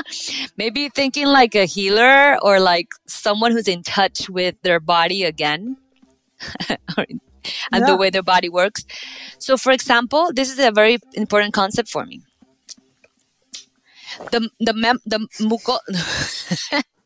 [0.56, 5.76] Maybe thinking like a healer or like someone who's in touch with their body again
[6.96, 7.20] and
[7.72, 7.86] yeah.
[7.86, 8.84] the way their body works.
[9.38, 12.22] So, for example, this is a very important concept for me.
[14.32, 15.78] The the mem, the muco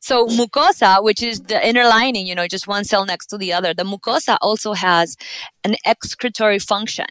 [0.00, 3.52] so mucosa, which is the inner lining, you know, just one cell next to the
[3.52, 5.16] other, the mucosa also has
[5.64, 7.06] an excretory function.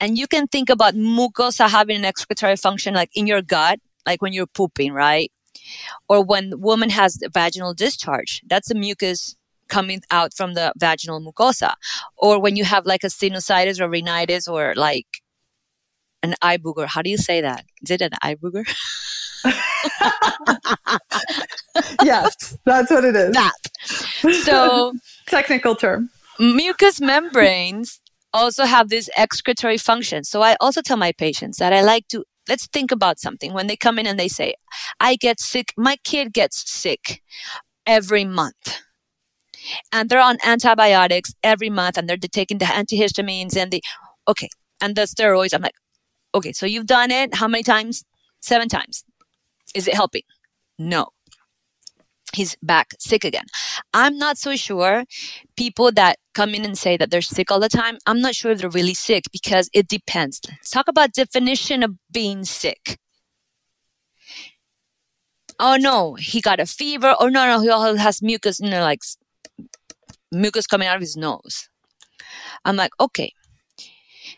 [0.00, 4.22] And you can think about mucosa having an excretory function like in your gut, like
[4.22, 5.30] when you're pooping, right?
[6.08, 9.36] Or when woman has vaginal discharge, that's a mucus
[9.68, 11.74] coming out from the vaginal mucosa.
[12.16, 15.22] Or when you have like a sinusitis or rhinitis or like
[16.24, 16.86] an eye booger.
[16.86, 17.64] How do you say that?
[17.82, 18.64] Is it an eye booger?
[22.02, 23.34] yes, that's what it is.
[23.34, 23.52] That.
[24.44, 24.94] So,
[25.26, 26.10] technical term.
[26.38, 28.00] Mucous membranes
[28.32, 30.24] also have this excretory function.
[30.24, 33.66] So, I also tell my patients that I like to let's think about something when
[33.66, 34.54] they come in and they say,
[35.00, 37.22] I get sick, my kid gets sick
[37.86, 38.80] every month.
[39.92, 43.82] And they're on antibiotics every month and they're taking the antihistamines and the,
[44.28, 44.48] okay,
[44.80, 45.54] and the steroids.
[45.54, 45.74] I'm like,
[46.34, 48.04] okay, so you've done it how many times?
[48.40, 49.04] Seven times.
[49.74, 50.22] Is it helping?
[50.78, 51.08] No.
[52.34, 53.46] He's back sick again.
[53.92, 55.04] I'm not so sure
[55.56, 58.50] people that come in and say that they're sick all the time, I'm not sure
[58.50, 60.40] if they're really sick because it depends.
[60.48, 62.98] Let's talk about definition of being sick.
[65.60, 67.14] Oh no, he got a fever.
[67.20, 69.00] Oh no, no, he also has mucus, you know, like
[70.32, 71.68] mucus coming out of his nose.
[72.64, 73.32] I'm like, okay.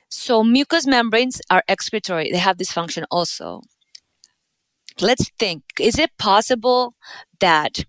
[0.09, 2.31] So mucous membranes are excretory.
[2.33, 3.63] They have this function also
[5.01, 6.95] let's think is it possible
[7.41, 7.85] that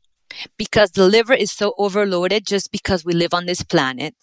[0.57, 4.13] because the liver is so overloaded just because we live on this planet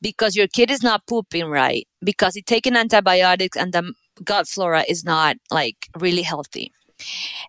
[0.00, 3.92] because your kid is not pooping right because he's taking antibiotics and the
[4.24, 6.72] gut flora is not like really healthy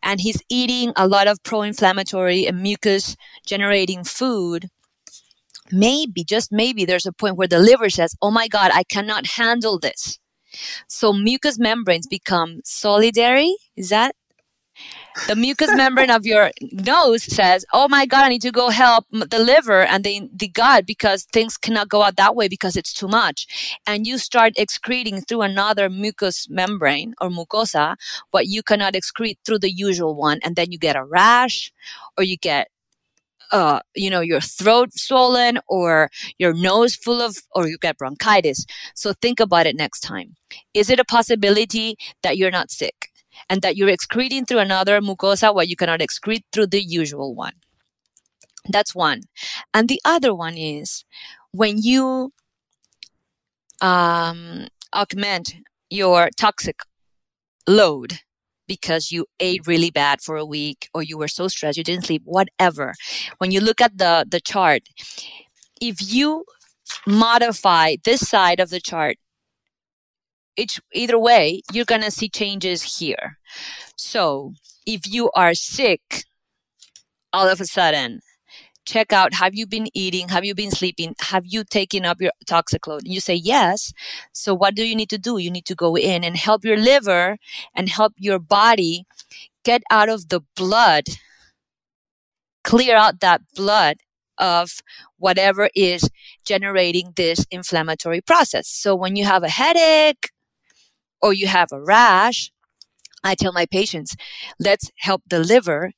[0.04, 4.68] and he's eating a lot of pro-inflammatory and mucus generating food
[5.72, 9.26] maybe just maybe there's a point where the liver says oh my god i cannot
[9.26, 10.20] handle this.
[10.88, 13.54] So mucous membranes become solidary.
[13.76, 14.16] Is that?
[15.28, 19.06] The mucous membrane of your nose says, "Oh my God, I need to go help
[19.10, 22.92] the liver and the the gut because things cannot go out that way because it's
[22.94, 23.48] too much."
[23.88, 27.96] And you start excreting through another mucous membrane or mucosa
[28.32, 31.72] what you cannot excrete through the usual one, and then you get a rash,
[32.18, 32.68] or you get
[33.52, 38.66] uh, you know, your throat swollen or your nose full of, or you get bronchitis.
[38.96, 40.36] So think about it next time.
[40.74, 43.10] Is it a possibility that you're not sick?
[43.50, 47.54] and that you're excreting through another mucosa what you cannot excrete through the usual one.
[48.70, 49.22] That's one.
[49.74, 51.06] And the other one is
[51.52, 52.32] when you
[53.82, 55.56] um, augment
[55.90, 56.80] your toxic
[57.68, 58.20] load
[58.68, 62.06] because you ate really bad for a week or you were so stressed you didn't
[62.06, 62.94] sleep whatever
[63.38, 64.84] when you look at the the chart
[65.82, 66.46] if you
[67.08, 69.18] modify this side of the chart,
[70.58, 73.38] each either way, you're gonna see changes here.
[73.98, 74.54] So
[74.86, 76.24] if you are sick
[77.34, 78.22] all of a sudden,
[78.86, 80.30] check out have you been eating?
[80.30, 81.16] Have you been sleeping?
[81.20, 83.94] Have you taken up your toxic load and you say yes.
[84.32, 85.38] So what do you need to do?
[85.38, 87.38] You need to go in and help your liver
[87.76, 89.06] and help your body
[89.64, 91.06] get out of the blood
[92.66, 93.98] clear out that blood
[94.38, 94.82] of
[95.18, 96.10] whatever is
[96.44, 98.68] generating this inflammatory process.
[98.68, 100.32] So when you have a headache
[101.22, 102.52] or you have a rash,
[103.24, 104.16] I tell my patients,
[104.60, 105.92] let's help the liver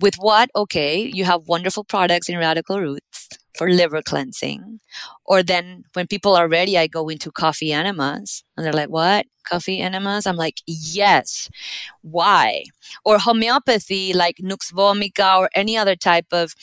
[0.00, 0.50] with what?
[0.56, 4.80] Okay, you have wonderful products in Radical Roots for liver cleansing.
[5.24, 9.26] Or then when people are ready, I go into coffee enemas and they're like, what?
[9.48, 10.26] Coffee enemas?
[10.26, 11.48] I'm like, yes.
[12.02, 12.64] Why?
[13.04, 16.54] Or homeopathy like Nux vomica or any other type of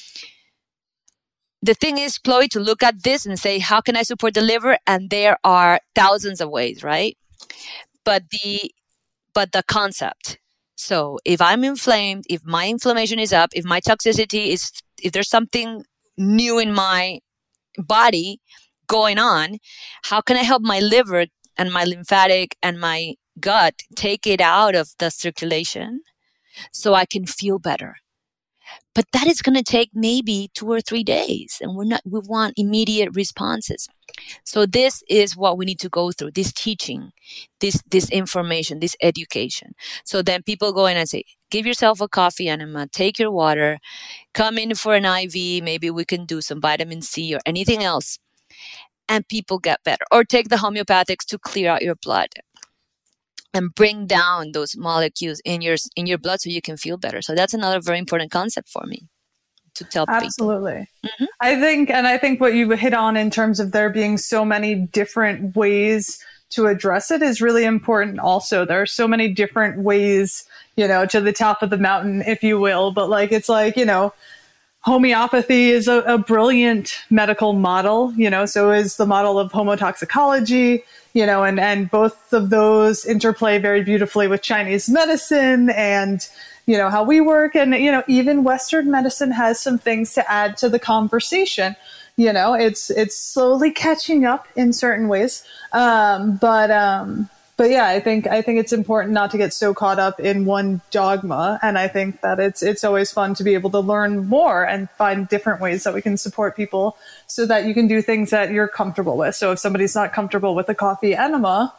[1.64, 4.42] the thing is, Chloe, to look at this and say, how can I support the
[4.42, 4.78] liver?
[4.88, 7.16] And there are thousands of ways, right?
[8.04, 8.72] But the,
[9.36, 10.40] but the concept.
[10.82, 15.30] So if I'm inflamed, if my inflammation is up, if my toxicity is, if there's
[15.30, 15.84] something
[16.18, 17.20] new in my
[17.78, 18.40] body
[18.88, 19.60] going on,
[20.06, 24.74] how can I help my liver and my lymphatic and my gut take it out
[24.74, 26.02] of the circulation
[26.74, 27.98] so I can feel better?
[28.94, 32.20] But that is going to take maybe two or three days and we're not we
[32.26, 33.88] want immediate responses.
[34.44, 37.12] So this is what we need to go through this teaching
[37.60, 39.74] this this information this education.
[40.04, 43.80] So then people go in and say give yourself a coffee enema take your water
[44.34, 48.20] come in for an iv maybe we can do some vitamin c or anything else
[49.10, 50.06] and people get better.
[50.12, 52.30] Or take the homeopathics to clear out your blood
[53.54, 57.22] and bring down those molecules in your in your blood so you can feel better.
[57.22, 59.08] So that's another very important concept for me
[59.76, 60.24] to tell people.
[60.24, 60.88] Absolutely.
[61.06, 61.26] Mm-hmm.
[61.40, 64.46] I think and I think what you hit on in terms of there being so
[64.46, 68.66] many different ways to address it is really important also.
[68.66, 70.44] There are so many different ways,
[70.76, 73.78] you know, to the top of the mountain if you will, but like it's like,
[73.78, 74.14] you know,
[74.82, 80.84] homeopathy is a, a, brilliant medical model, you know, so is the model of homotoxicology,
[81.14, 86.28] you know, and, and both of those interplay very beautifully with Chinese medicine and,
[86.66, 87.56] you know, how we work.
[87.56, 91.76] And, you know, even Western medicine has some things to add to the conversation.
[92.16, 95.44] You know, it's, it's slowly catching up in certain ways.
[95.74, 97.30] Um, but, um,
[97.62, 100.46] but yeah, I think I think it's important not to get so caught up in
[100.46, 104.28] one dogma, and I think that it's it's always fun to be able to learn
[104.28, 106.98] more and find different ways that we can support people,
[107.28, 109.36] so that you can do things that you're comfortable with.
[109.36, 111.72] So if somebody's not comfortable with a coffee enema,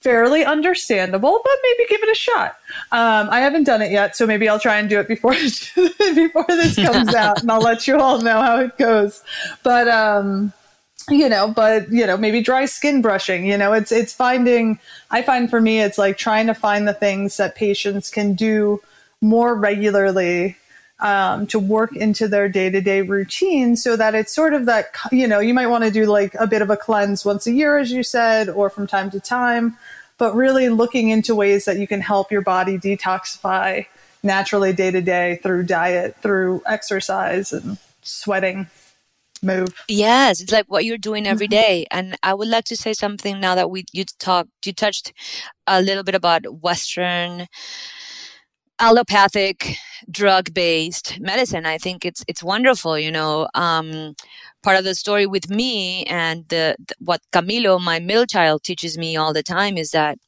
[0.00, 2.56] fairly understandable, but maybe give it a shot.
[2.90, 5.30] Um, I haven't done it yet, so maybe I'll try and do it before
[5.76, 9.22] before this comes out, and I'll let you all know how it goes.
[9.62, 10.52] But um,
[11.10, 14.78] you know but you know maybe dry skin brushing you know it's it's finding
[15.10, 18.80] i find for me it's like trying to find the things that patients can do
[19.20, 20.56] more regularly
[21.00, 25.38] um, to work into their day-to-day routine so that it's sort of that you know
[25.38, 27.92] you might want to do like a bit of a cleanse once a year as
[27.92, 29.76] you said or from time to time
[30.18, 33.86] but really looking into ways that you can help your body detoxify
[34.24, 38.66] naturally day to day through diet through exercise and sweating
[39.42, 39.74] move.
[39.88, 41.86] Yes, it's like what you're doing every mm-hmm.
[41.90, 45.12] And I would like to say something now that we you talked you touched
[45.66, 47.46] a little bit about Western
[48.80, 49.76] allopathic
[50.10, 51.66] drug based medicine.
[51.66, 53.48] I think it's it's wonderful, you know.
[53.54, 54.14] Um,
[54.62, 58.98] part of the story with me and the, the, what Camilo, my middle child, teaches
[58.98, 60.18] me all the time is that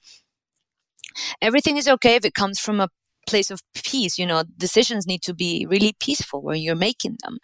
[1.43, 2.89] everything is okay if it comes from a
[3.31, 4.19] place of peace.
[4.19, 7.39] You know, decisions need to be really peaceful when you're making them.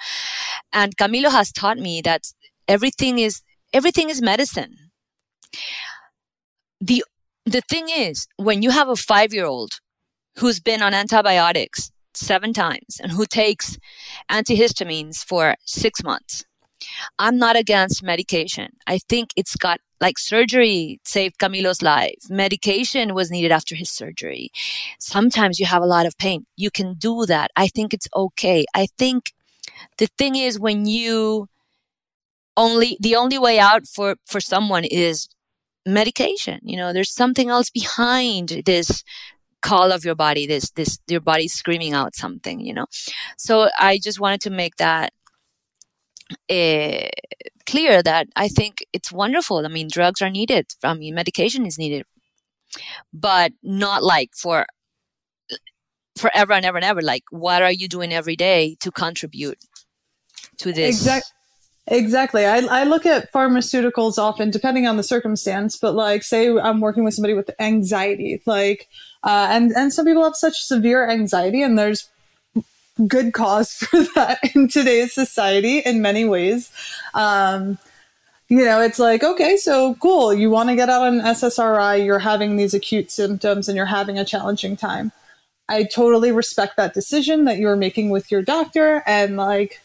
[0.73, 2.23] And Camilo has taught me that
[2.69, 4.75] everything is everything is medicine.
[6.81, 7.05] The
[7.45, 9.81] the thing is, when you have a five year old
[10.39, 13.79] who's been on antibiotics seven times and who takes
[14.31, 16.45] antihistamines for six months,
[17.19, 18.73] I'm not against medication.
[18.87, 22.19] I think it's got like surgery saved Camilo's life.
[22.29, 24.51] Medication was needed after his surgery.
[24.99, 26.47] Sometimes you have a lot of pain.
[26.57, 27.51] You can do that.
[27.57, 28.67] I think it's okay.
[28.75, 29.33] I think
[29.99, 31.49] the thing is when you
[32.57, 35.29] only, the only way out for, for someone is
[35.85, 36.61] medication.
[36.63, 39.03] You know, there's something else behind this
[39.63, 42.87] call of your body, this, this, your body screaming out something, you know?
[43.37, 45.13] So I just wanted to make that
[46.51, 47.09] uh,
[47.67, 49.65] clear that I think it's wonderful.
[49.65, 50.67] I mean, drugs are needed.
[50.83, 52.05] I mean, medication is needed,
[53.13, 54.67] but not like for
[56.17, 57.03] forever and ever and ever.
[57.03, 59.59] Like, what are you doing every day to contribute
[60.59, 60.97] to this?
[60.97, 61.33] Exactly.
[61.89, 62.45] Exactly.
[62.45, 67.05] I, I look at pharmaceuticals often, depending on the circumstance, but like, say I'm working
[67.05, 68.89] with somebody with anxiety, like,
[69.23, 72.09] uh, and, and some people have such severe anxiety, and there's
[73.07, 76.71] good cause for that in today's society in many ways.
[77.15, 77.79] Um,
[78.49, 80.33] you know, it's like, okay, so cool.
[80.33, 84.19] You want to get out on SSRI, you're having these acute symptoms and you're having
[84.19, 85.11] a challenging time.
[85.69, 89.81] I totally respect that decision that you're making with your doctor and like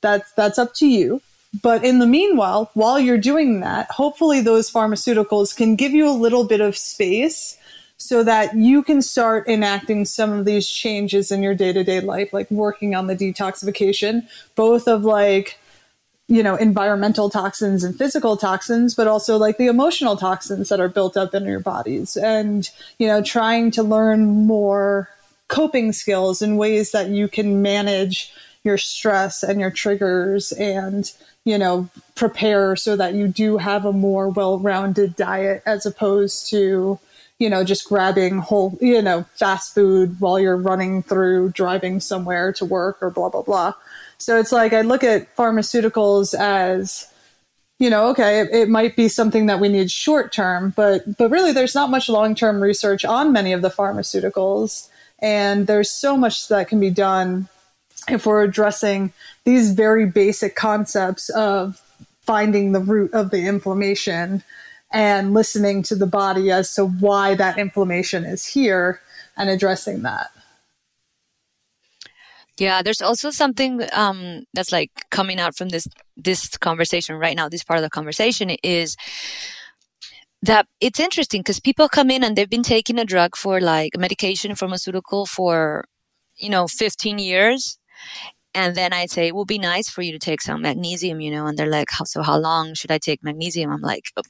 [0.00, 1.20] that's that's up to you.
[1.62, 6.10] But in the meanwhile, while you're doing that, hopefully those pharmaceuticals can give you a
[6.10, 7.58] little bit of space
[7.98, 12.50] so that you can start enacting some of these changes in your day-to-day life like
[12.50, 15.58] working on the detoxification both of like
[16.28, 20.88] you know environmental toxins and physical toxins but also like the emotional toxins that are
[20.88, 25.08] built up in your bodies and you know trying to learn more
[25.48, 28.32] coping skills and ways that you can manage
[28.64, 31.12] your stress and your triggers and
[31.44, 36.98] you know prepare so that you do have a more well-rounded diet as opposed to
[37.38, 42.52] you know just grabbing whole you know fast food while you're running through driving somewhere
[42.52, 43.72] to work or blah blah blah.
[44.18, 47.06] So it's like i look at pharmaceuticals as
[47.78, 51.30] you know okay it, it might be something that we need short term but but
[51.30, 54.88] really there's not much long term research on many of the pharmaceuticals.
[55.20, 57.48] And there's so much that can be done
[58.08, 59.12] if we're addressing
[59.44, 61.80] these very basic concepts of
[62.22, 64.42] finding the root of the inflammation
[64.96, 69.02] and listening to the body as to why that inflammation is here
[69.36, 70.30] and addressing that.
[72.56, 75.86] Yeah, there's also something um, that's like coming out from this
[76.16, 77.50] this conversation right now.
[77.50, 78.96] This part of the conversation is
[80.40, 83.98] that it's interesting because people come in and they've been taking a drug for like
[83.98, 85.84] medication pharmaceutical for
[86.38, 87.78] you know 15 years
[88.54, 91.30] and then i say it would be nice for you to take some magnesium you
[91.30, 94.22] know and they're like so how long should i take magnesium i'm like oh.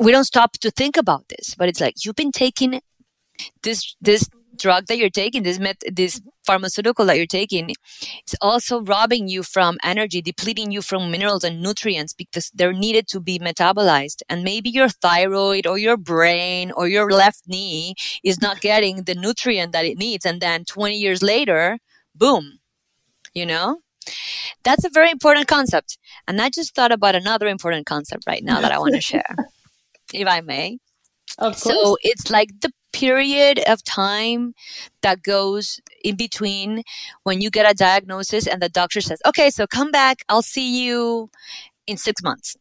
[0.00, 2.80] We don't stop to think about this but it's like you've been taking
[3.62, 8.82] this this drug that you're taking, this met, this pharmaceutical that you're taking, it's also
[8.82, 13.38] robbing you from energy, depleting you from minerals and nutrients because they're needed to be
[13.38, 14.22] metabolized.
[14.28, 19.14] And maybe your thyroid or your brain or your left knee is not getting the
[19.14, 20.26] nutrient that it needs.
[20.26, 21.78] And then 20 years later,
[22.14, 22.58] boom,
[23.34, 23.80] you know?
[24.64, 25.98] That's a very important concept.
[26.26, 29.34] And I just thought about another important concept right now that I want to share,
[30.14, 30.78] if I may.
[31.38, 31.62] Of course.
[31.62, 34.54] So it's like the period of time
[35.00, 36.82] that goes in between
[37.22, 40.18] when you get a diagnosis and the doctor says, okay, so come back.
[40.28, 41.30] I'll see you
[41.86, 42.56] in six months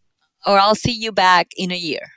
[0.45, 2.07] or I'll see you back in a year.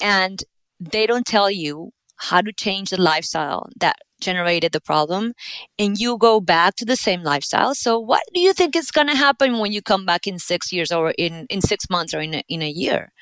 [0.00, 0.42] And
[0.80, 5.34] they don't tell you how to change the lifestyle that generated the problem
[5.78, 7.74] and you go back to the same lifestyle.
[7.74, 10.72] So what do you think is going to happen when you come back in six
[10.72, 13.12] years or in, in six months or in a, in a year?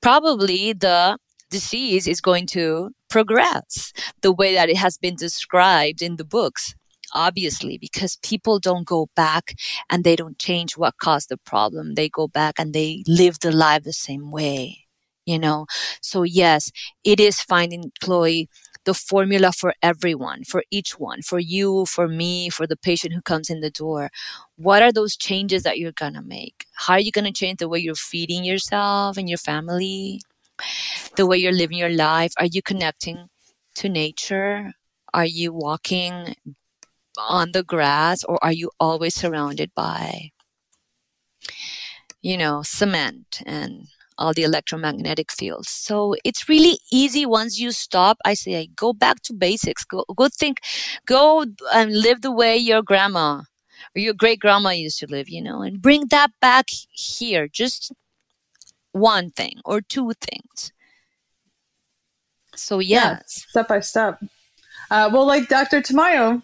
[0.00, 1.18] Probably the
[1.50, 6.74] disease is going to progress the way that it has been described in the books
[7.14, 9.54] obviously because people don't go back
[9.90, 13.52] and they don't change what caused the problem they go back and they live the
[13.52, 14.78] life the same way
[15.26, 15.66] you know
[16.00, 16.70] so yes
[17.04, 18.48] it is finding chloe
[18.84, 23.22] the formula for everyone for each one for you for me for the patient who
[23.22, 24.10] comes in the door
[24.56, 27.78] what are those changes that you're gonna make how are you gonna change the way
[27.78, 30.20] you're feeding yourself and your family
[31.16, 32.32] the way you're living your life?
[32.38, 33.28] Are you connecting
[33.76, 34.72] to nature?
[35.14, 36.34] Are you walking
[37.18, 40.30] on the grass or are you always surrounded by,
[42.22, 43.86] you know, cement and
[44.22, 45.68] all the electromagnetic fields.
[45.68, 48.18] So it's really easy once you stop.
[48.24, 49.84] I say, go back to basics.
[49.84, 50.58] Go, go think,
[51.06, 51.44] go
[51.74, 53.42] and live the way your grandma
[53.94, 57.48] or your great grandma used to live, you know, and bring that back here.
[57.48, 57.92] Just
[58.92, 60.72] one thing or two things.
[62.54, 63.18] So yes, yeah,
[63.50, 64.22] step by step.
[64.90, 65.80] Uh, well, like Dr.
[65.80, 66.42] Tamayo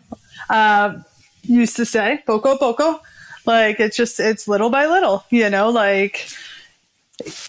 [0.48, 0.94] uh,
[1.42, 3.00] used to say, "Poco poco,"
[3.44, 6.28] like it's just it's little by little, you know, like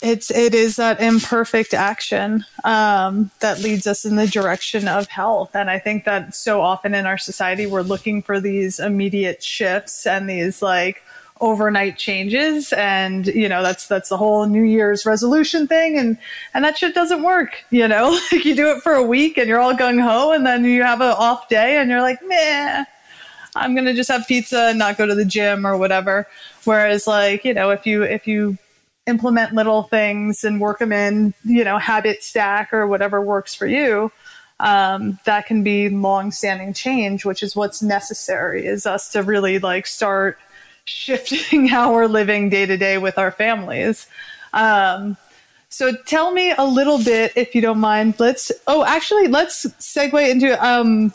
[0.01, 5.55] it's it is that imperfect action um, that leads us in the direction of health.
[5.55, 10.07] And i think that so often in our society we're looking for these immediate shifts
[10.07, 11.03] and these like
[11.39, 12.74] overnight changes.
[12.74, 15.97] And you know that's that's the whole new year's resolution thing.
[15.99, 16.17] And
[16.53, 18.20] and that shit doesn't work you know?
[18.32, 21.01] Like you do it for a week and you're all gung-ho and then you have
[21.01, 22.84] an off day and you're like meh
[23.55, 26.28] i'm gonna just have pizza and not go to the gym or whatever.
[26.63, 28.57] Whereas like you know if you if you
[29.10, 33.68] implement little things and work them in you know habit stack or whatever works for
[33.68, 34.12] you
[34.62, 39.60] um, that can be long standing change which is what's necessary is us to really
[39.60, 40.38] like start
[40.89, 44.07] shifting how we're living day to day with our families.
[44.53, 45.18] Um,
[45.70, 48.16] so tell me a little bit, if you don't mind.
[48.18, 48.51] Let's.
[48.66, 50.66] Oh, actually, let's segue into.
[50.66, 51.14] Um,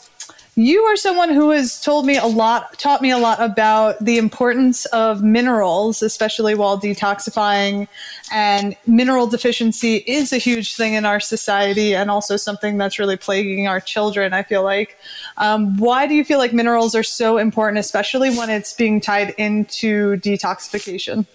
[0.57, 4.17] you are someone who has told me a lot, taught me a lot about the
[4.17, 7.89] importance of minerals, especially while detoxifying.
[8.31, 13.17] And mineral deficiency is a huge thing in our society and also something that's really
[13.17, 14.97] plaguing our children, I feel like.
[15.37, 19.31] Um, why do you feel like minerals are so important, especially when it's being tied
[19.37, 21.25] into detoxification?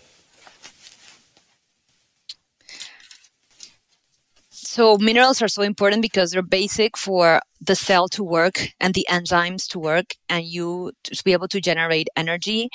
[4.72, 9.04] So minerals are so important because they're basic for the cell to work and the
[9.10, 12.68] enzymes to work and you to be able to generate energy.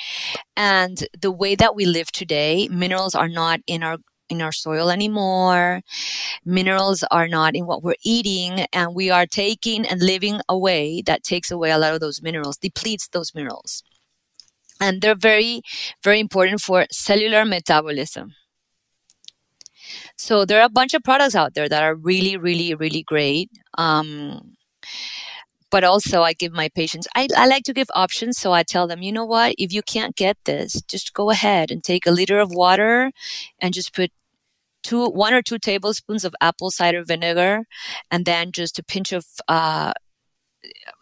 [0.58, 3.96] And the way that we live today, minerals are not in our
[4.28, 5.80] in our soil anymore.
[6.44, 11.22] Minerals are not in what we're eating and we are taking and living away that
[11.22, 13.82] takes away a lot of those minerals, depletes those minerals.
[14.78, 15.62] And they're very,
[16.04, 18.34] very important for cellular metabolism.
[20.16, 23.50] So there are a bunch of products out there that are really, really, really great.
[23.76, 24.56] Um,
[25.70, 28.38] but also I give my patients, I, I like to give options.
[28.38, 29.54] So I tell them, you know what?
[29.58, 33.10] If you can't get this, just go ahead and take a liter of water
[33.60, 34.10] and just put
[34.82, 37.64] two, one or two tablespoons of apple cider vinegar
[38.10, 39.92] and then just a pinch of, uh,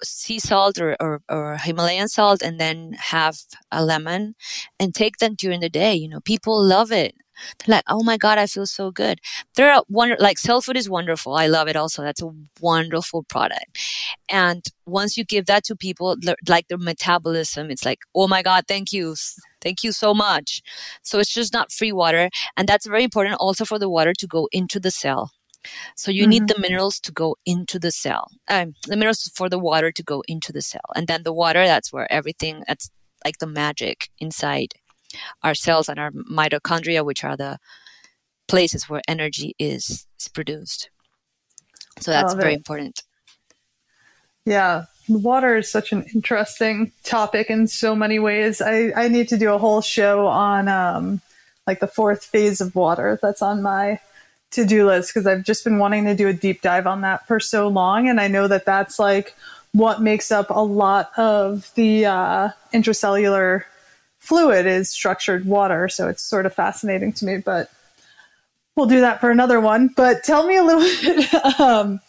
[0.03, 3.39] sea salt or, or, or, Himalayan salt and then have
[3.71, 4.35] a lemon
[4.79, 5.95] and take them during the day.
[5.95, 7.15] You know, people love it.
[7.59, 9.21] They're like, oh my God, I feel so good.
[9.57, 11.35] They're wonder, like Cell Food is wonderful.
[11.35, 12.03] I love it also.
[12.03, 12.31] That's a
[12.61, 13.79] wonderful product.
[14.29, 16.17] And once you give that to people,
[16.49, 19.15] like their metabolism, it's like, oh my God, thank you.
[19.61, 20.63] Thank you so much.
[21.03, 22.29] So it's just not free water.
[22.57, 25.31] And that's very important also for the water to go into the cell.
[25.97, 26.31] So you mm-hmm.
[26.31, 28.31] need the minerals to go into the cell.
[28.49, 30.83] Um, the minerals for the water to go into the cell.
[30.95, 32.91] And then the water, that's where everything, that's
[33.25, 34.75] like the magic inside
[35.43, 37.59] our cells and our mitochondria, which are the
[38.49, 40.91] places where energy is, is produced.
[42.01, 43.03] So that's very important.
[44.47, 48.61] Yeah, water is such an interesting topic in so many ways.
[48.61, 51.21] I, I need to do a whole show on um,
[51.67, 53.19] like the fourth phase of water.
[53.23, 54.01] That's on my
[54.51, 57.27] to do list because I've just been wanting to do a deep dive on that
[57.27, 58.09] for so long.
[58.09, 59.35] And I know that that's like
[59.73, 63.65] what makes up a lot of the uh, intracellular
[64.25, 65.89] fluid is structured water.
[65.89, 67.71] So it's sort of fascinating to me, but
[68.75, 69.89] we'll do that for another one.
[69.89, 71.61] But tell me a little bit.
[71.61, 72.01] Um,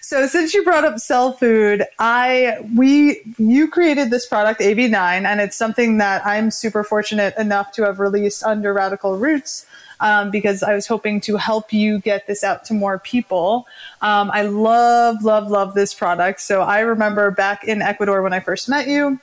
[0.00, 4.94] so since you brought up cell food, I we you created this product AV9,
[5.24, 9.66] and it's something that I'm super fortunate enough to have released under Radical Roots.
[10.00, 13.66] Um, because I was hoping to help you get this out to more people.
[14.02, 16.40] Um, I love, love, love this product.
[16.40, 19.20] So I remember back in Ecuador when I first met you,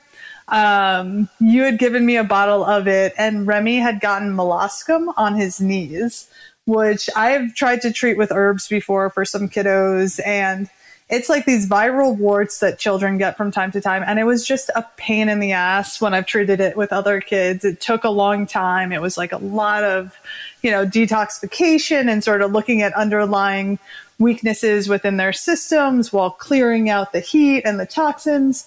[0.48, 5.34] um, you had given me a bottle of it, and Remy had gotten molluscum on
[5.34, 6.28] his knees,
[6.66, 10.20] which I've tried to treat with herbs before for some kiddos.
[10.26, 10.68] And
[11.08, 14.02] it's like these viral warts that children get from time to time.
[14.06, 17.20] And it was just a pain in the ass when I've treated it with other
[17.20, 17.64] kids.
[17.64, 18.92] It took a long time.
[18.92, 20.16] It was like a lot of,
[20.62, 23.78] you know, detoxification and sort of looking at underlying
[24.18, 28.66] weaknesses within their systems while clearing out the heat and the toxins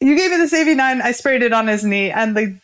[0.00, 1.02] you gave me this AV9.
[1.02, 2.56] I sprayed it on his knee, and the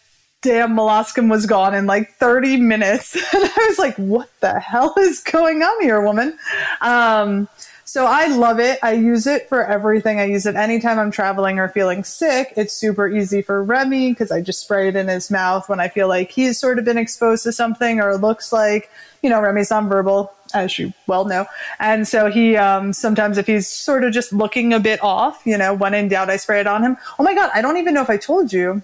[0.43, 3.15] damn molluscum was gone in like 30 minutes.
[3.35, 6.39] and I was like, what the hell is going on here, woman?
[6.81, 7.49] Um,
[7.85, 8.79] so I love it.
[8.83, 10.19] I use it for everything.
[10.19, 12.53] I use it anytime I'm traveling or feeling sick.
[12.57, 15.89] It's super easy for Remy because I just spray it in his mouth when I
[15.89, 18.91] feel like he's sort of been exposed to something or looks like,
[19.23, 21.47] you know, Remy's nonverbal, as you well know.
[21.81, 25.57] And so he, um, sometimes if he's sort of just looking a bit off, you
[25.59, 26.97] know, when in doubt, I spray it on him.
[27.19, 28.83] Oh my God, I don't even know if I told you.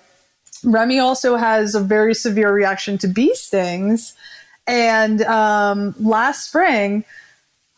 [0.65, 4.15] Remy also has a very severe reaction to bee stings.
[4.67, 7.05] And um, last spring,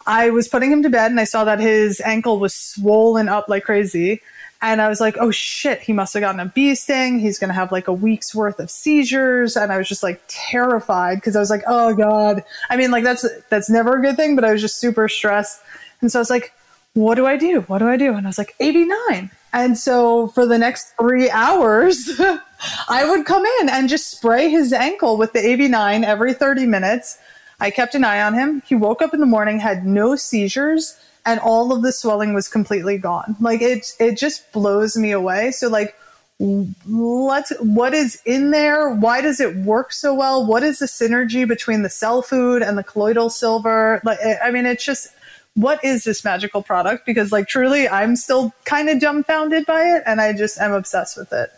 [0.06, 3.48] I was putting him to bed and I saw that his ankle was swollen up
[3.48, 4.20] like crazy.
[4.64, 7.18] And I was like, oh shit, he must have gotten a bee sting.
[7.18, 9.56] He's going to have like a week's worth of seizures.
[9.56, 12.42] And I was just like terrified because I was like, oh God.
[12.70, 15.60] I mean, like that's, that's never a good thing, but I was just super stressed.
[16.00, 16.54] And so I was like,
[16.94, 17.60] what do I do?
[17.62, 18.14] What do I do?
[18.14, 19.30] And I was like, AV9.
[19.52, 22.18] And so for the next three hours,
[22.88, 27.18] I would come in and just spray his ankle with the AV9 every 30 minutes
[27.60, 28.62] I kept an eye on him.
[28.66, 32.48] He woke up in the morning, had no seizures, and all of the swelling was
[32.48, 33.36] completely gone.
[33.40, 35.50] Like it, it just blows me away.
[35.50, 35.96] So like,
[36.38, 38.90] let's what is in there?
[38.90, 40.44] Why does it work so well?
[40.44, 44.00] What is the synergy between the cell food and the colloidal silver?
[44.04, 45.08] Like, I mean, it's just
[45.54, 47.06] what is this magical product?
[47.06, 51.16] Because like truly, I'm still kind of dumbfounded by it, and I just am obsessed
[51.16, 51.50] with it.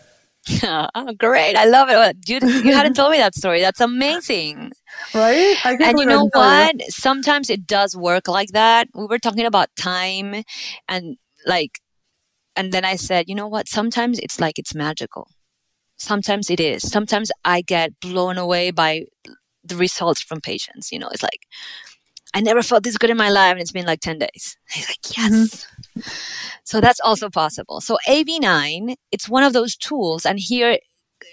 [0.62, 1.56] oh, great.
[1.56, 2.16] I love it.
[2.28, 3.60] You, you hadn't told me that story.
[3.60, 4.72] That's amazing.
[5.14, 5.56] Right?
[5.64, 6.78] and you know what?
[6.78, 6.86] You.
[6.88, 8.88] Sometimes it does work like that.
[8.94, 10.42] We were talking about time
[10.88, 11.16] and
[11.46, 11.80] like,
[12.56, 13.68] and then I said, you know what?
[13.68, 15.28] Sometimes it's like it's magical.
[15.98, 16.88] Sometimes it is.
[16.90, 19.04] Sometimes I get blown away by
[19.64, 20.92] the results from patients.
[20.92, 21.46] You know, it's like,
[22.34, 24.56] I never felt this good in my life, and it's been like 10 days.
[24.70, 25.66] He's like, yes.
[25.96, 26.00] Mm-hmm.
[26.64, 27.80] So that's also possible.
[27.80, 30.26] So AV9, it's one of those tools.
[30.26, 30.78] And here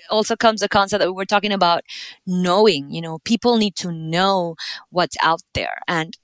[0.10, 1.84] also comes the concept that we were talking about
[2.26, 4.56] knowing, you know, people need to know
[4.89, 5.78] what's out there.
[5.88, 6.18] And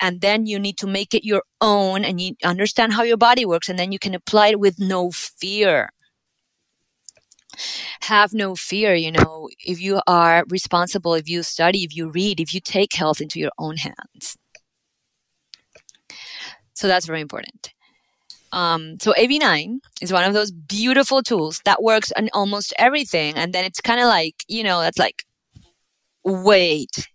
[0.00, 3.46] and then you need to make it your own and you understand how your body
[3.46, 5.90] works and then you can apply it with no fear.
[8.02, 12.40] Have no fear you know if you are responsible if you study if you read
[12.40, 14.36] if you take health into your own hands.
[16.74, 17.72] So that's very important
[18.52, 23.34] um, so AV9 is one of those beautiful tools that works on almost everything.
[23.36, 25.24] And then it's kind of like, you know, that's like,
[26.24, 27.08] wait,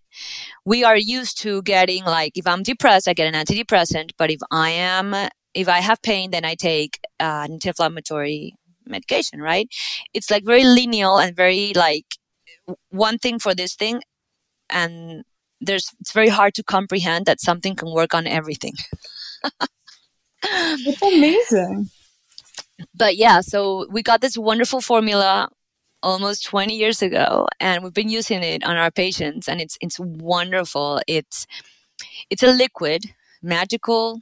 [0.66, 4.12] we are used to getting like, if I'm depressed, I get an antidepressant.
[4.18, 5.14] But if I am,
[5.54, 8.56] if I have pain, then I take uh, an anti-inflammatory
[8.86, 9.68] medication, right?
[10.14, 12.06] It's like very lineal and very like
[12.90, 14.02] one thing for this thing.
[14.70, 15.24] And
[15.60, 18.74] there's, it's very hard to comprehend that something can work on everything.
[20.52, 21.90] it's amazing.
[22.94, 25.50] But yeah, so we got this wonderful formula
[26.04, 30.00] almost 20 years ago and we've been using it on our patients and it's it's
[30.00, 31.02] wonderful.
[31.08, 31.48] It's
[32.30, 33.06] it's a liquid,
[33.42, 34.20] magical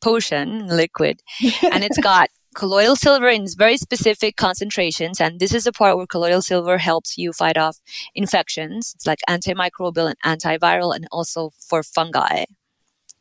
[0.00, 1.20] potion liquid
[1.72, 5.20] and it's got colloidal silver in very specific concentrations.
[5.20, 7.78] And this is the part where colloidal silver helps you fight off
[8.14, 8.92] infections.
[8.96, 12.44] It's like antimicrobial and antiviral and also for fungi.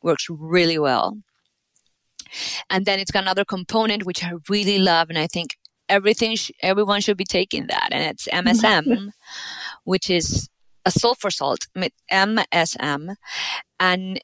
[0.01, 1.17] Works really well.
[2.69, 5.57] And then it's got another component which I really love, and I think
[5.89, 9.11] everything sh- everyone should be taking that, and it's MSM,
[9.83, 10.49] which is
[10.85, 11.67] a sulfur salt,
[12.11, 13.15] MSM,
[13.79, 14.21] and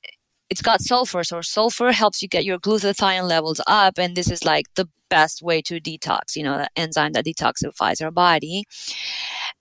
[0.49, 1.23] it's got sulfur.
[1.23, 5.41] So sulfur helps you get your glutathione levels up, and this is like the best
[5.41, 6.35] way to detox.
[6.35, 8.63] You know, the enzyme that detoxifies our body.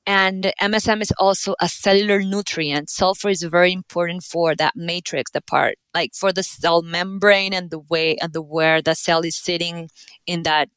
[0.06, 2.90] And MSM is also a cellular nutrient.
[2.90, 7.70] Sulfur is very important for that matrix, the part like for the cell membrane and
[7.70, 9.88] the way and the where the cell is sitting
[10.26, 10.68] in that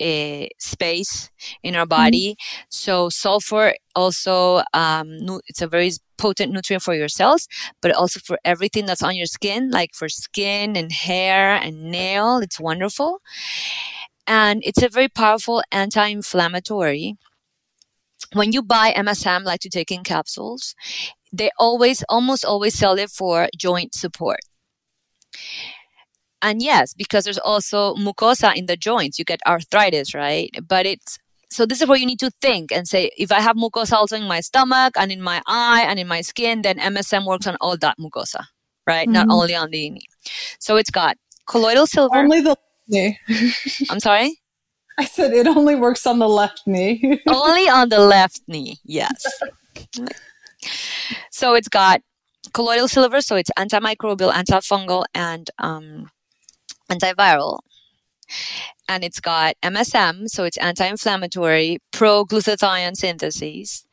[0.00, 1.30] uh, space
[1.62, 2.32] in our body.
[2.32, 2.66] Mm-hmm.
[2.68, 7.48] So sulfur also um, it's a very potent nutrient for your cells,
[7.80, 12.38] but also for everything that's on your skin, like for skin and hair and nail.
[12.38, 13.20] It's wonderful,
[14.26, 17.16] and it's a very powerful anti-inflammatory
[18.34, 20.74] when you buy MSM, like to take in capsules,
[21.32, 24.40] they always, almost always sell it for joint support.
[26.42, 30.50] And yes, because there's also mucosa in the joints, you get arthritis, right?
[30.68, 31.18] But it's,
[31.50, 34.16] so this is where you need to think and say, if I have mucosa also
[34.16, 37.56] in my stomach and in my eye and in my skin, then MSM works on
[37.60, 38.46] all that mucosa,
[38.86, 39.06] right?
[39.06, 39.12] Mm-hmm.
[39.12, 40.06] Not only on the knee.
[40.58, 41.16] So it's got
[41.46, 42.16] colloidal silver.
[42.16, 42.56] Only the
[42.88, 43.18] knee.
[43.90, 44.38] I'm sorry?
[44.98, 47.20] I said it only works on the left knee.
[47.28, 49.24] only on the left knee, yes.
[51.30, 52.02] so it's got
[52.52, 56.10] colloidal silver, so it's antimicrobial, antifungal, and um,
[56.92, 57.60] antiviral.
[58.88, 63.86] And it's got MSM, so it's anti-inflammatory, pro-glutathione synthesis,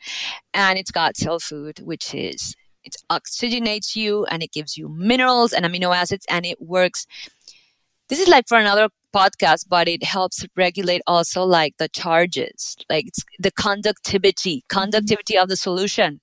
[0.54, 5.54] and it's got cell food, which is it oxygenates you and it gives you minerals
[5.54, 7.06] and amino acids, and it works.
[8.08, 13.10] This is like for another podcast, but it helps regulate also like the charges, like
[13.40, 14.80] the conductivity, mm-hmm.
[14.80, 16.22] conductivity of the solution.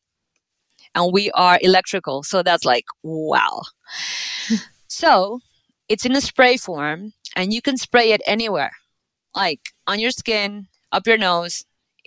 [0.95, 2.23] And we are electrical.
[2.23, 3.63] So that's like, wow.
[4.89, 5.41] so
[5.89, 8.73] it's in a spray form and you can spray it anywhere,
[9.35, 11.65] like on your skin, up your nose.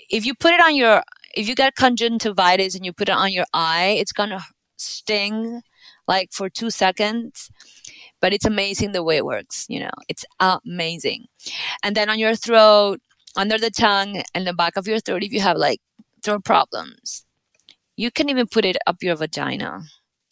[0.09, 1.03] If you put it on your,
[1.35, 4.43] if you get conjunctivitis and you put it on your eye, it's going to
[4.77, 5.61] sting
[6.07, 7.51] like for two seconds
[8.21, 9.65] but it's amazing the way it works.
[9.69, 11.27] You know, it's amazing.
[11.83, 12.99] And then on your throat,
[13.35, 15.79] under the tongue, and the back of your throat, if you have like
[16.23, 17.25] throat problems,
[17.95, 19.83] you can even put it up your vagina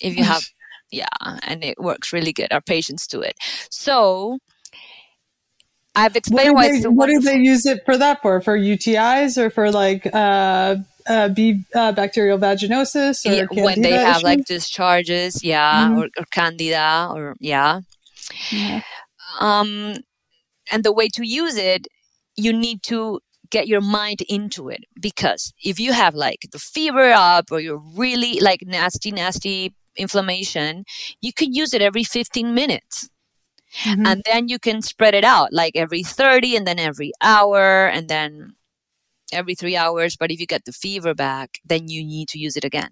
[0.01, 0.43] if you have,
[0.91, 1.05] yeah,
[1.43, 2.51] and it works really good.
[2.51, 3.35] Our patients do it.
[3.69, 4.39] So,
[5.95, 8.39] I've explained what why they, so What do they use it for that for?
[8.41, 10.75] For UTIs or for like uh,
[11.07, 15.99] uh, B, uh, bacterial vaginosis or yeah, when they have like discharges, yeah, mm-hmm.
[15.99, 17.81] or, or, candida, or yeah.
[18.51, 18.81] yeah.
[19.39, 19.95] Um,
[20.71, 21.87] and the way to use it,
[22.35, 23.19] you need to
[23.49, 27.81] get your mind into it because if you have like the fever up or you're
[27.95, 30.85] really like nasty, nasty inflammation,
[31.21, 33.09] you can use it every 15 minutes.
[33.83, 34.05] Mm-hmm.
[34.05, 38.07] And then you can spread it out like every 30 and then every hour and
[38.07, 38.55] then
[39.33, 40.15] every three hours.
[40.15, 42.91] But if you get the fever back, then you need to use it again.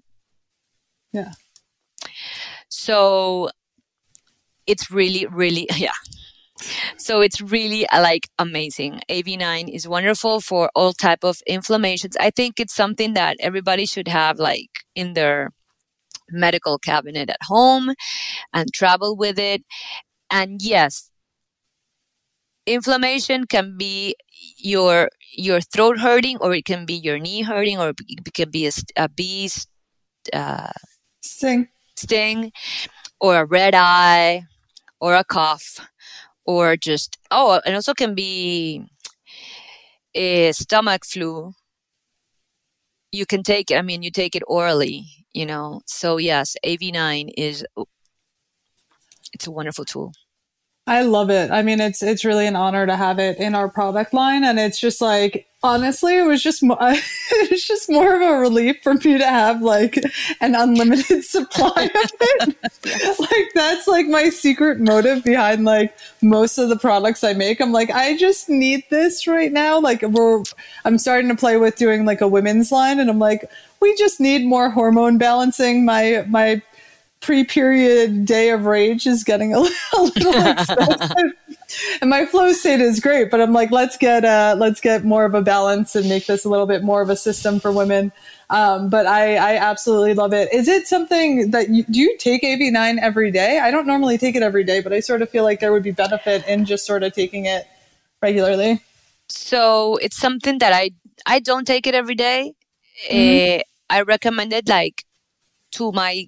[1.13, 1.31] Yeah.
[2.67, 3.49] So
[4.67, 5.93] it's really, really, yeah.
[6.97, 9.01] So it's really uh, like amazing.
[9.09, 12.15] AV9 is wonderful for all type of inflammations.
[12.19, 15.51] I think it's something that everybody should have like in their
[16.31, 17.93] medical cabinet at home
[18.53, 19.63] and travel with it.
[20.31, 21.11] And yes,
[22.65, 24.15] inflammation can be
[24.57, 28.67] your your throat hurting or it can be your knee hurting or it can be
[28.67, 29.49] a, a bee
[30.33, 30.71] uh,
[31.21, 31.67] sting.
[31.95, 32.51] sting
[33.19, 34.43] or a red eye
[34.99, 35.79] or a cough
[36.45, 38.83] or just oh and also can be
[40.13, 41.53] a stomach flu.
[43.11, 47.29] You can take it i mean you take it orally you know so yes av9
[47.37, 47.65] is
[49.33, 50.13] it's a wonderful tool
[50.87, 51.49] I love it.
[51.49, 54.59] I mean, it's it's really an honor to have it in our product line, and
[54.59, 58.93] it's just like honestly, it was just it was just more of a relief for
[58.93, 59.97] me to have like
[60.41, 62.55] an unlimited supply of it.
[63.19, 67.59] like that's like my secret motive behind like most of the products I make.
[67.59, 69.79] I'm like, I just need this right now.
[69.79, 70.43] Like we're
[70.85, 73.49] I'm starting to play with doing like a women's line, and I'm like,
[73.85, 75.85] we just need more hormone balancing.
[75.85, 76.61] My my
[77.21, 79.57] pre-period day of rage is getting a,
[79.97, 81.33] a little expensive.
[82.01, 85.23] and my flow state is great, but I'm like, let's get uh, let's get more
[85.23, 88.11] of a balance and make this a little bit more of a system for women.
[88.49, 90.51] Um, but I, I absolutely love it.
[90.51, 93.59] Is it something that you do you take AV9 every day?
[93.59, 95.83] I don't normally take it every day, but I sort of feel like there would
[95.83, 97.67] be benefit in just sort of taking it
[98.21, 98.81] regularly.
[99.29, 100.89] So it's something that I
[101.27, 102.53] I don't take it every day.
[103.09, 103.59] Mm-hmm.
[103.59, 105.03] Uh, I recommended like
[105.73, 106.27] to my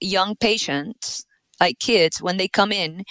[0.00, 1.24] young patients
[1.60, 3.04] like kids when they come in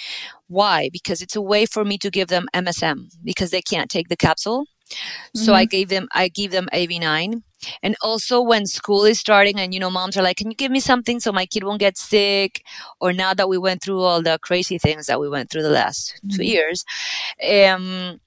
[0.47, 4.07] why because it's a way for me to give them msm because they can't take
[4.07, 5.39] the capsule mm-hmm.
[5.39, 5.69] so i mm-hmm.
[5.69, 7.41] gave them i give them av9
[7.83, 10.71] and also when school is starting and you know moms are like can you give
[10.71, 12.61] me something so my kid won't get sick
[13.01, 15.69] or now that we went through all the crazy things that we went through the
[15.69, 16.37] last mm-hmm.
[16.37, 16.85] two years
[17.49, 18.19] um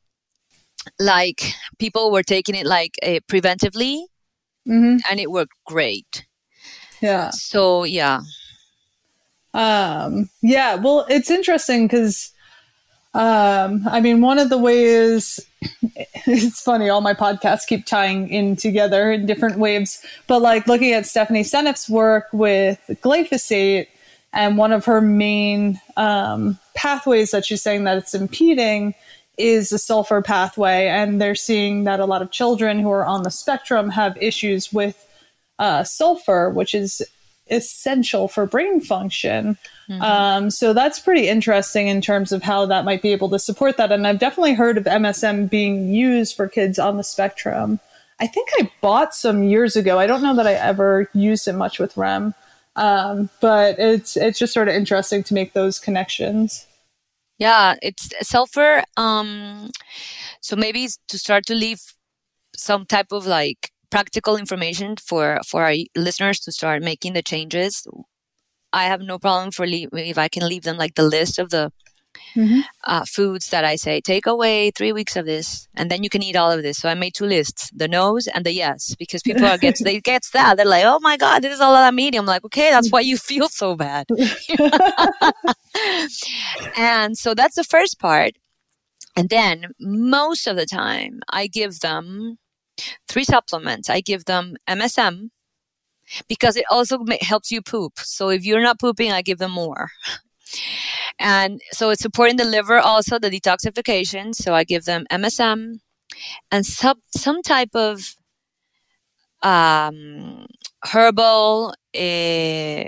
[0.98, 4.02] like people were taking it like uh, preventively
[4.66, 4.96] mm-hmm.
[5.08, 6.26] and it worked great.
[7.00, 7.30] Yeah.
[7.30, 8.20] So yeah.
[9.52, 12.30] Um, yeah, well, it's interesting because,
[13.14, 15.40] um, I mean, one of the ways
[16.26, 20.92] it's funny, all my podcasts keep tying in together in different waves, but like looking
[20.92, 23.88] at Stephanie Seneff's work with glyphosate
[24.32, 28.94] and one of her main um, pathways that she's saying that it's impeding
[29.40, 30.86] is the sulfur pathway.
[30.86, 34.72] And they're seeing that a lot of children who are on the spectrum have issues
[34.72, 35.06] with
[35.58, 37.02] uh, sulfur, which is
[37.50, 39.58] essential for brain function.
[39.88, 40.02] Mm-hmm.
[40.02, 43.76] Um, so that's pretty interesting in terms of how that might be able to support
[43.76, 43.92] that.
[43.92, 47.80] And I've definitely heard of MSM being used for kids on the spectrum.
[48.20, 49.98] I think I bought some years ago.
[49.98, 52.34] I don't know that I ever used it much with REM,
[52.76, 56.66] um, but it's it's just sort of interesting to make those connections.
[57.40, 58.84] Yeah, it's sulfur.
[58.98, 59.70] Um,
[60.42, 61.80] so maybe to start to leave
[62.56, 67.86] some type of like practical information for for our listeners to start making the changes
[68.72, 71.50] i have no problem for leave, if i can leave them like the list of
[71.50, 71.72] the
[72.36, 72.60] mm-hmm.
[72.84, 76.22] uh, foods that i say take away three weeks of this and then you can
[76.22, 79.22] eat all of this so i made two lists the no's and the yes because
[79.22, 81.98] people are gets they get that they're like oh my god this is all i'm
[81.98, 84.06] eating i'm like okay that's why you feel so bad
[86.76, 88.32] and so that's the first part
[89.16, 92.38] and then most of the time i give them
[93.08, 93.90] three supplements.
[93.90, 95.30] I give them MSM
[96.28, 97.98] because it also helps you poop.
[97.98, 99.90] So if you're not pooping, I give them more.
[101.18, 104.34] And so it's supporting the liver also, the detoxification.
[104.34, 105.80] So I give them MSM
[106.50, 108.16] and some, some type of
[109.42, 110.46] um,
[110.84, 112.84] herbal, uh,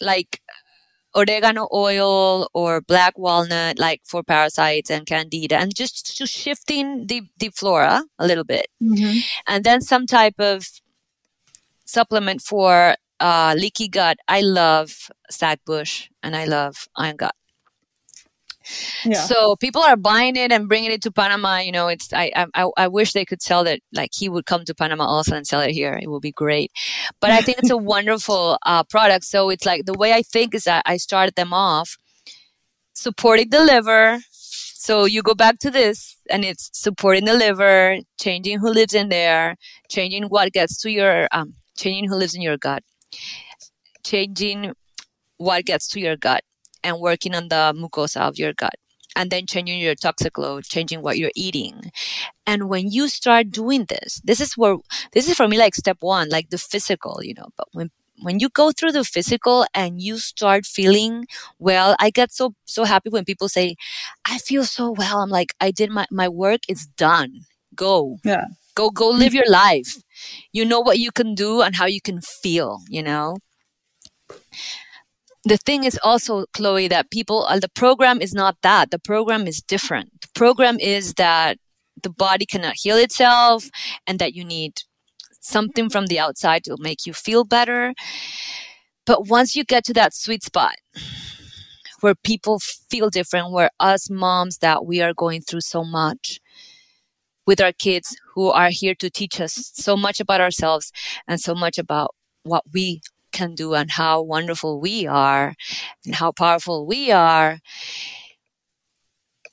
[0.00, 0.40] like
[1.14, 7.22] oregano oil or black walnut, like for parasites and candida, and just to shifting the,
[7.38, 8.66] the flora a little bit.
[8.82, 9.18] Mm-hmm.
[9.46, 10.68] And then some type of
[11.86, 14.18] supplement for uh, leaky gut.
[14.28, 15.10] I love
[15.64, 17.34] Bush and I love ION Gut.
[19.04, 19.20] Yeah.
[19.20, 21.58] So people are buying it and bringing it to Panama.
[21.58, 23.80] You know, it's I, I I wish they could sell that.
[23.92, 25.98] Like he would come to Panama also and sell it here.
[26.00, 26.72] It would be great.
[27.20, 29.24] But I think it's a wonderful uh, product.
[29.24, 31.96] So it's like the way I think is that I started them off
[32.96, 34.18] supporting the liver.
[34.30, 39.08] So you go back to this and it's supporting the liver, changing who lives in
[39.08, 39.56] there,
[39.88, 42.82] changing what gets to your um, changing who lives in your gut,
[44.04, 44.72] changing
[45.36, 46.42] what gets to your gut
[46.84, 48.76] and working on the mucosa of your gut.
[49.18, 51.90] and then changing your toxic load, changing what you're eating.
[52.46, 54.76] And when you start doing this, this is where,
[55.12, 57.90] this is for me like step one, like the physical, you know, but when
[58.22, 61.26] when you go through the physical and you start feeling
[61.58, 63.76] well i get so so happy when people say
[64.26, 65.20] i feel so well.
[65.20, 67.32] I'm like i did my my work is done.
[67.74, 68.18] Go.
[68.24, 68.46] Yeah.
[68.74, 69.96] Go go live your life.
[70.52, 73.36] You know what you can do and how you can feel you know
[75.46, 78.90] the thing is also chloe that people uh, the program is not that.
[78.90, 80.20] The program is different.
[80.20, 81.58] The program is that
[82.02, 83.70] the body cannot heal itself
[84.06, 84.82] and that you need
[85.40, 87.94] something from the outside to make you feel better.
[89.06, 90.74] But once you get to that sweet spot
[92.00, 96.40] where people feel different where us moms that we are going through so much
[97.46, 100.90] with our kids who are here to teach us so much about ourselves
[101.28, 103.00] and so much about what we
[103.36, 105.54] can do and how wonderful we are
[106.04, 107.58] and how powerful we are.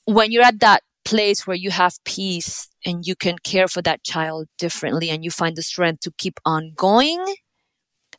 [0.05, 4.03] When you're at that place where you have peace and you can care for that
[4.03, 7.23] child differently and you find the strength to keep on going,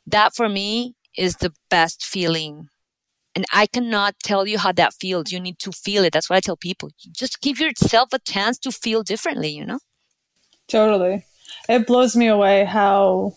[0.05, 2.67] that for me is the best feeling.
[3.35, 5.31] And I cannot tell you how that feels.
[5.31, 6.13] You need to feel it.
[6.13, 6.89] That's what I tell people.
[7.11, 9.79] just give yourself a chance to feel differently, you know?
[10.67, 11.25] Totally.
[11.67, 13.33] It blows me away how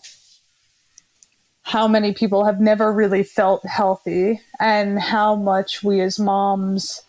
[1.69, 7.03] how many people have never really felt healthy and how much we as moms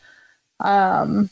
[0.63, 1.31] um,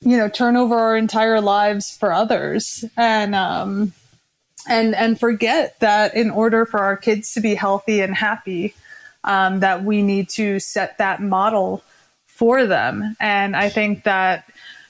[0.00, 3.92] you know turn over our entire lives for others and um,
[4.68, 8.74] and and forget that in order for our kids to be healthy and happy
[9.24, 11.82] um, that we need to set that model
[12.26, 13.16] for them.
[13.18, 14.44] And i think that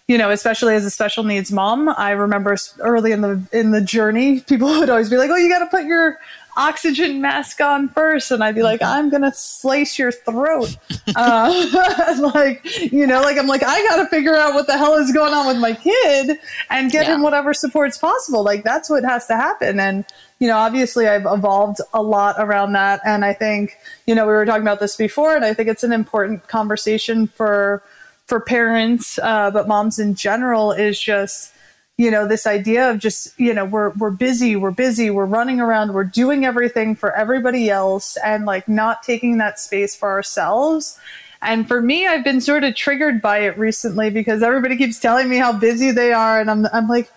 [0.07, 3.81] you know, especially as a special needs mom, I remember early in the in the
[3.81, 6.19] journey, people would always be like, "Oh, you got to put your
[6.57, 10.77] oxygen mask on first and i'd be like i'm gonna slice your throat.
[11.17, 15.13] Uh, like you know like i'm like i gotta figure out what the hell is
[15.13, 16.39] going on with my kid
[16.71, 17.15] and get yeah.
[17.15, 18.43] him whatever support's possible.
[18.43, 19.79] Like that's what has to happen.
[19.79, 20.05] And
[20.39, 23.01] you know obviously i've evolved a lot around that.
[23.05, 23.77] And i think
[24.07, 27.27] you know we were talking about this before and i think it's an important conversation
[27.27, 27.83] for
[28.27, 31.54] for parents uh, but moms in general is just
[31.97, 35.61] you know this idea of just you know we're we're busy we're busy we're running
[35.61, 40.99] around we're doing everything for everybody else and like not taking that space for ourselves.
[41.43, 45.29] And for me i've been sort of triggered by it recently because everybody keeps telling
[45.29, 47.13] me how busy they are and i'm i'm like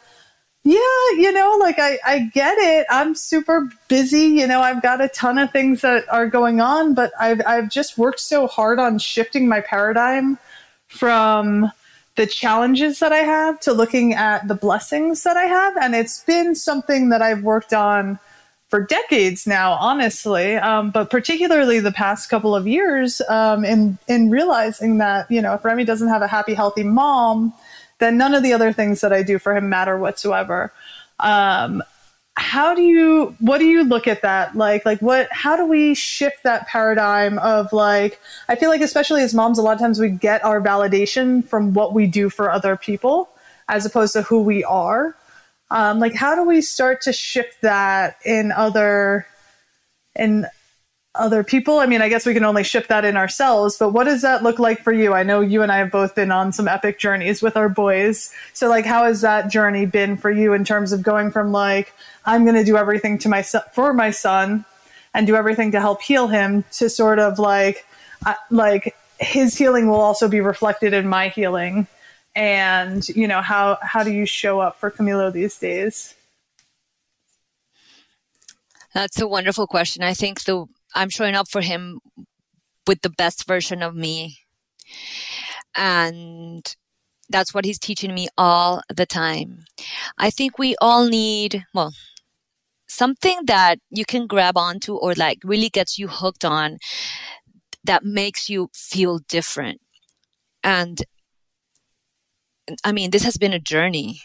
[0.65, 2.86] yeah you know like i i get it.
[2.89, 6.93] I'm super busy you know i've got a ton of things that are going on
[6.93, 10.38] but i've i've just worked so hard on shifting my paradigm
[10.89, 11.71] from
[12.18, 15.78] the challenges that I have to looking at the blessings that I have.
[15.78, 18.20] And it's been something that I've worked on
[18.70, 24.30] for decades now, honestly, um, but particularly the past couple of years um, in, in
[24.30, 27.53] realizing that, you know, if Remy doesn't have a happy, healthy mom,
[27.99, 30.74] then none of the other things that I do for him matter whatsoever.
[31.20, 31.82] Um,
[32.38, 34.55] how do you what do you look at that?
[34.55, 39.23] Like like what how do we shift that paradigm of like i feel like especially
[39.23, 42.51] as moms a lot of times we get our validation from what we do for
[42.51, 43.29] other people
[43.67, 45.15] as opposed to who we are.
[45.69, 49.27] Um, like how do we start to shift that in other
[50.15, 50.45] in
[51.20, 51.80] other people?
[51.80, 54.43] I mean, I guess we can only shift that in ourselves, but what does that
[54.43, 55.13] look like for you?
[55.13, 58.34] I know you and I have both been on some epic journeys with our boys.
[58.53, 61.93] So like how has that journey been for you in terms of going from like
[62.26, 64.65] I'm going to do everything to my for my son
[65.13, 67.86] and do everything to help heal him to sort of like
[68.26, 71.88] uh, like his healing will also be reflected in my healing
[72.38, 76.13] and you know how how do you show up for Camilo these days?
[78.93, 80.03] That's a wonderful question.
[80.03, 81.99] I think the I'm showing up for him
[82.85, 84.39] with the best version of me.
[85.75, 86.65] And
[87.29, 89.65] that's what he's teaching me all the time.
[90.17, 91.93] I think we all need, well,
[92.88, 96.77] something that you can grab onto or like really gets you hooked on
[97.83, 99.81] that makes you feel different.
[100.63, 101.03] And
[102.83, 104.21] I mean, this has been a journey.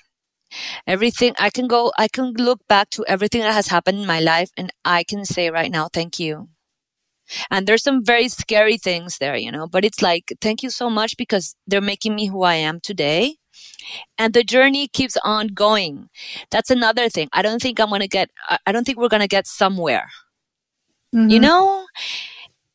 [0.86, 4.20] Everything I can go, I can look back to everything that has happened in my
[4.20, 6.48] life and I can say right now, thank you.
[7.50, 10.90] And there's some very scary things there, you know, but it's like, thank you so
[10.90, 13.36] much because they're making me who I am today.
[14.18, 16.09] And the journey keeps on going.
[16.50, 17.28] That's another thing.
[17.32, 18.30] I don't think I'm going to get,
[18.66, 20.09] I don't think we're going to get somewhere.
[21.14, 21.30] Mm-hmm.
[21.30, 21.86] You know,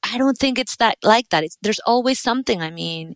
[0.03, 1.43] I don't think it's that like that.
[1.43, 2.61] It's, there's always something.
[2.61, 3.15] I mean,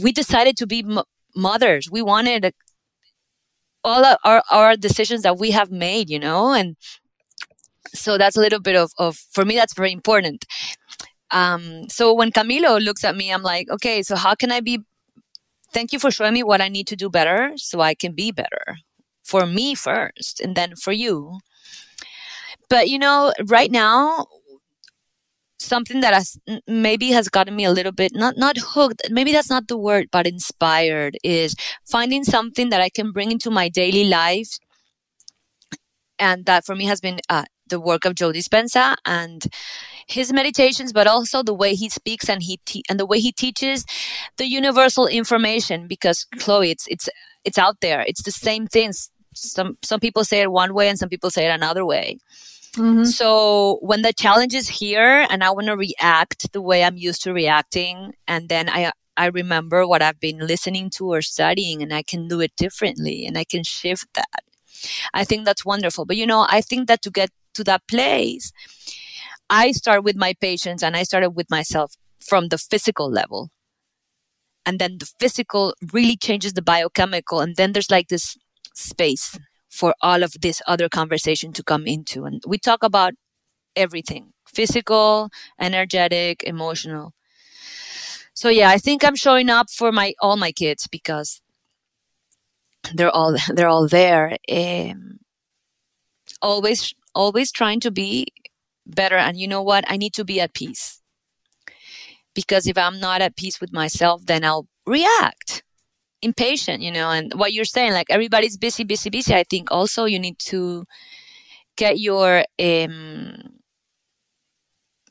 [0.00, 1.02] we decided to be m-
[1.34, 1.90] mothers.
[1.90, 2.52] We wanted a,
[3.84, 6.76] all our, our decisions that we have made, you know, and
[7.94, 10.44] so that's a little bit of, of for me that's very important
[11.30, 14.80] um, so when camilo looks at me i'm like okay so how can i be
[15.74, 18.30] thank you for showing me what I need to do better so I can be
[18.30, 18.78] better
[19.24, 21.40] for me first and then for you.
[22.70, 24.26] But you know, right now,
[25.64, 26.36] something that has
[26.66, 30.08] maybe has gotten me a little bit not not hooked maybe that's not the word
[30.12, 31.54] but inspired is
[31.84, 34.58] finding something that i can bring into my daily life.
[36.18, 39.46] And that for me has been uh, the work of joe dispenza and
[40.06, 43.32] his meditations but also the way he speaks and he te- and the way he
[43.32, 43.84] teaches
[44.36, 47.08] the universal information because chloe it's it's
[47.44, 48.02] it's out there.
[48.06, 49.10] It's the same things.
[49.34, 52.18] Some some people say it one way and some people say it another way
[52.76, 53.04] Mm-hmm.
[53.04, 57.22] So when the challenge is here and I want to react the way I'm used
[57.22, 61.92] to reacting, and then I I remember what I've been listening to or studying, and
[61.92, 64.42] I can do it differently, and I can shift that.
[65.12, 66.04] I think that's wonderful.
[66.04, 68.52] But you know, I think that to get to that place,
[69.48, 73.50] I start with my patients, and I started with myself from the physical level.
[74.66, 77.40] And then the physical really changes the biochemical.
[77.40, 78.36] And then there's like this
[78.74, 79.38] space
[79.74, 82.24] for all of this other conversation to come into.
[82.24, 83.14] And we talk about
[83.74, 87.12] everything physical, energetic, emotional.
[88.34, 91.40] So yeah, I think I'm showing up for my all my kids because
[92.94, 94.36] they're all they're all there.
[94.50, 95.18] Um,
[96.40, 98.28] always always trying to be
[98.86, 99.84] better and you know what?
[99.88, 101.00] I need to be at peace.
[102.34, 105.62] Because if I'm not at peace with myself, then I'll react
[106.24, 109.34] impatient, you know, and what you're saying, like everybody's busy, busy, busy.
[109.34, 110.84] I think also you need to
[111.76, 113.36] get your um,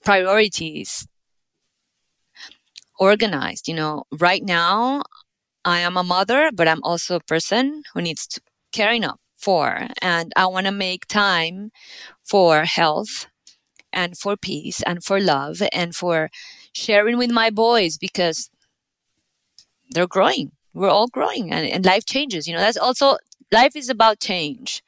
[0.04, 1.08] priorities
[3.00, 3.68] organized.
[3.68, 5.04] You know, right now
[5.64, 8.42] I am a mother, but I'm also a person who needs to
[8.72, 11.72] caring up for, and I want to make time
[12.24, 13.28] for health
[13.92, 16.30] and for peace and for love and for
[16.74, 18.50] sharing with my boys because
[19.92, 23.18] they're growing we're all growing and, and life changes you know that's also
[23.54, 24.82] life is about change.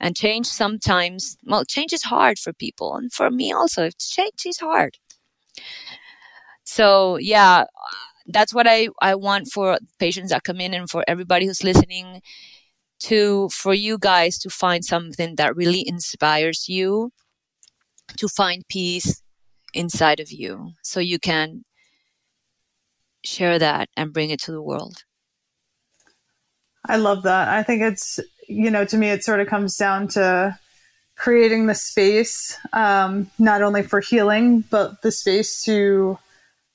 [0.00, 4.58] And change sometimes well change is hard for people and for me also change is
[4.58, 4.98] hard.
[6.64, 7.64] So yeah
[8.28, 12.22] that's what i i want for patients that come in and for everybody who's listening
[13.00, 17.10] to for you guys to find something that really inspires you
[18.16, 19.22] to find peace
[19.74, 21.64] inside of you so you can
[23.24, 25.04] share that and bring it to the world
[26.86, 27.48] I love that.
[27.48, 30.58] I think it's, you know, to me, it sort of comes down to
[31.16, 36.18] creating the space, um, not only for healing, but the space to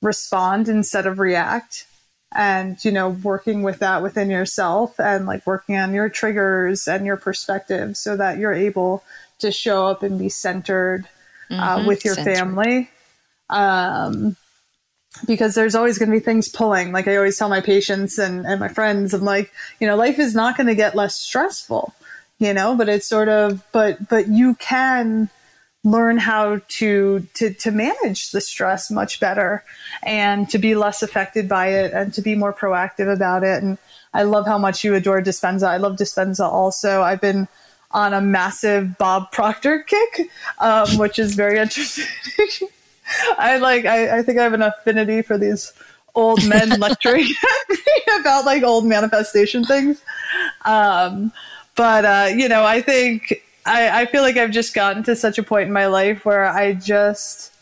[0.02, 1.86] respond instead of react.
[2.32, 7.04] And, you know, working with that within yourself and like working on your triggers and
[7.04, 9.02] your perspective so that you're able
[9.40, 11.08] to show up and be centered
[11.50, 11.88] uh, mm-hmm.
[11.88, 12.36] with your centered.
[12.36, 12.90] family.
[13.48, 14.36] Um,
[15.26, 16.92] because there's always going to be things pulling.
[16.92, 20.18] Like I always tell my patients and, and my friends, I'm like, you know, life
[20.18, 21.94] is not going to get less stressful,
[22.38, 25.28] you know, but it's sort of, but, but you can
[25.82, 29.64] learn how to, to, to manage the stress much better
[30.02, 33.62] and to be less affected by it and to be more proactive about it.
[33.62, 33.78] And
[34.12, 35.66] I love how much you adore Dispenza.
[35.66, 37.02] I love Dispenza also.
[37.02, 37.48] I've been
[37.92, 42.68] on a massive Bob Proctor kick, um, which is very interesting.
[43.38, 45.72] I like I, I think I have an affinity for these
[46.14, 47.28] old men lecturing
[48.20, 50.02] about like old manifestation things.
[50.64, 51.32] Um,
[51.76, 55.38] but uh, you know, I think I, I feel like I've just gotten to such
[55.38, 57.52] a point in my life where I just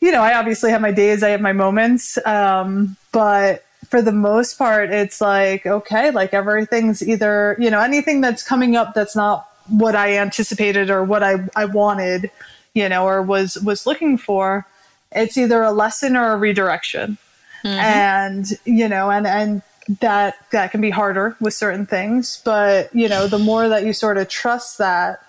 [0.00, 2.18] you know, I obviously have my days, I have my moments.
[2.24, 8.20] Um, but for the most part, it's like, okay, like everything's either, you know, anything
[8.20, 12.30] that's coming up that's not what I anticipated or what I, I wanted
[12.74, 14.66] you know, or was was looking for,
[15.12, 17.18] it's either a lesson or a redirection.
[17.64, 17.78] Mm-hmm.
[17.78, 19.62] And, you know, and and
[20.00, 23.92] that that can be harder with certain things, but you know, the more that you
[23.92, 25.20] sort of trust that,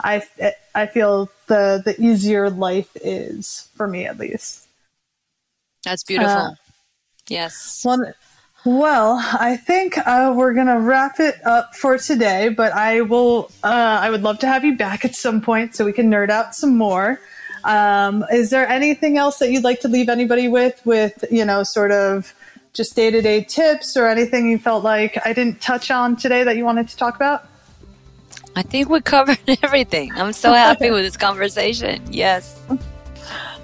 [0.00, 0.22] I
[0.74, 4.68] I feel the the easier life is for me at least.
[5.84, 6.30] That's beautiful.
[6.30, 6.54] Uh,
[7.28, 7.82] yes.
[7.84, 8.12] Well,
[8.64, 13.50] well, I think uh, we're gonna wrap it up for today, but I will.
[13.62, 16.30] Uh, I would love to have you back at some point so we can nerd
[16.30, 17.20] out some more.
[17.64, 20.80] Um, is there anything else that you'd like to leave anybody with?
[20.84, 22.34] With you know, sort of
[22.72, 26.44] just day to day tips or anything you felt like I didn't touch on today
[26.44, 27.46] that you wanted to talk about?
[28.56, 30.12] I think we covered everything.
[30.14, 32.02] I'm so happy with this conversation.
[32.10, 32.60] Yes.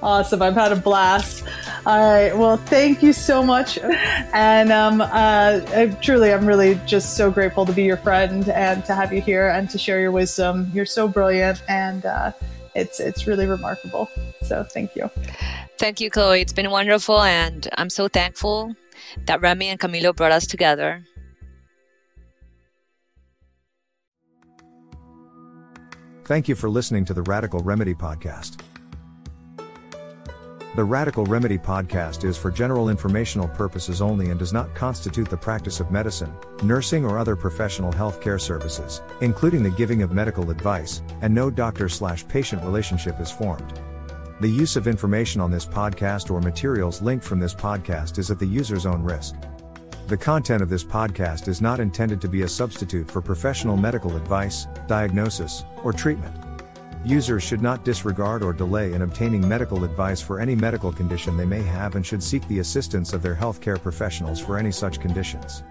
[0.05, 0.42] Awesome.
[0.42, 1.44] I've had a blast.
[1.86, 2.36] All right.
[2.36, 3.78] Well, thank you so much.
[3.78, 8.84] And um, uh, I, truly, I'm really just so grateful to be your friend and
[8.84, 10.70] to have you here and to share your wisdom.
[10.74, 12.32] You're so brilliant and uh,
[12.74, 14.11] it's, it's really remarkable.
[14.42, 15.11] So thank you.
[15.78, 16.42] Thank you, Chloe.
[16.42, 18.76] It's been wonderful and I'm so thankful
[19.24, 21.02] that Remy and Camilo brought us together.
[26.26, 28.61] Thank you for listening to the Radical Remedy Podcast.
[30.75, 35.37] The Radical Remedy Podcast is for general informational purposes only and does not constitute the
[35.37, 36.33] practice of medicine,
[36.64, 41.89] nursing, or other professional healthcare services, including the giving of medical advice, and no doctor
[41.89, 43.81] slash patient relationship is formed.
[44.41, 48.41] The use of information on this podcast or materials linked from this podcast is at
[48.41, 49.37] the user's own risk.
[50.09, 54.16] The content of this podcast is not intended to be a substitute for professional medical
[54.16, 56.35] advice, diagnosis, or treatment.
[57.05, 61.44] Users should not disregard or delay in obtaining medical advice for any medical condition they
[61.44, 65.64] may have and should seek the assistance of their healthcare professionals for any such conditions.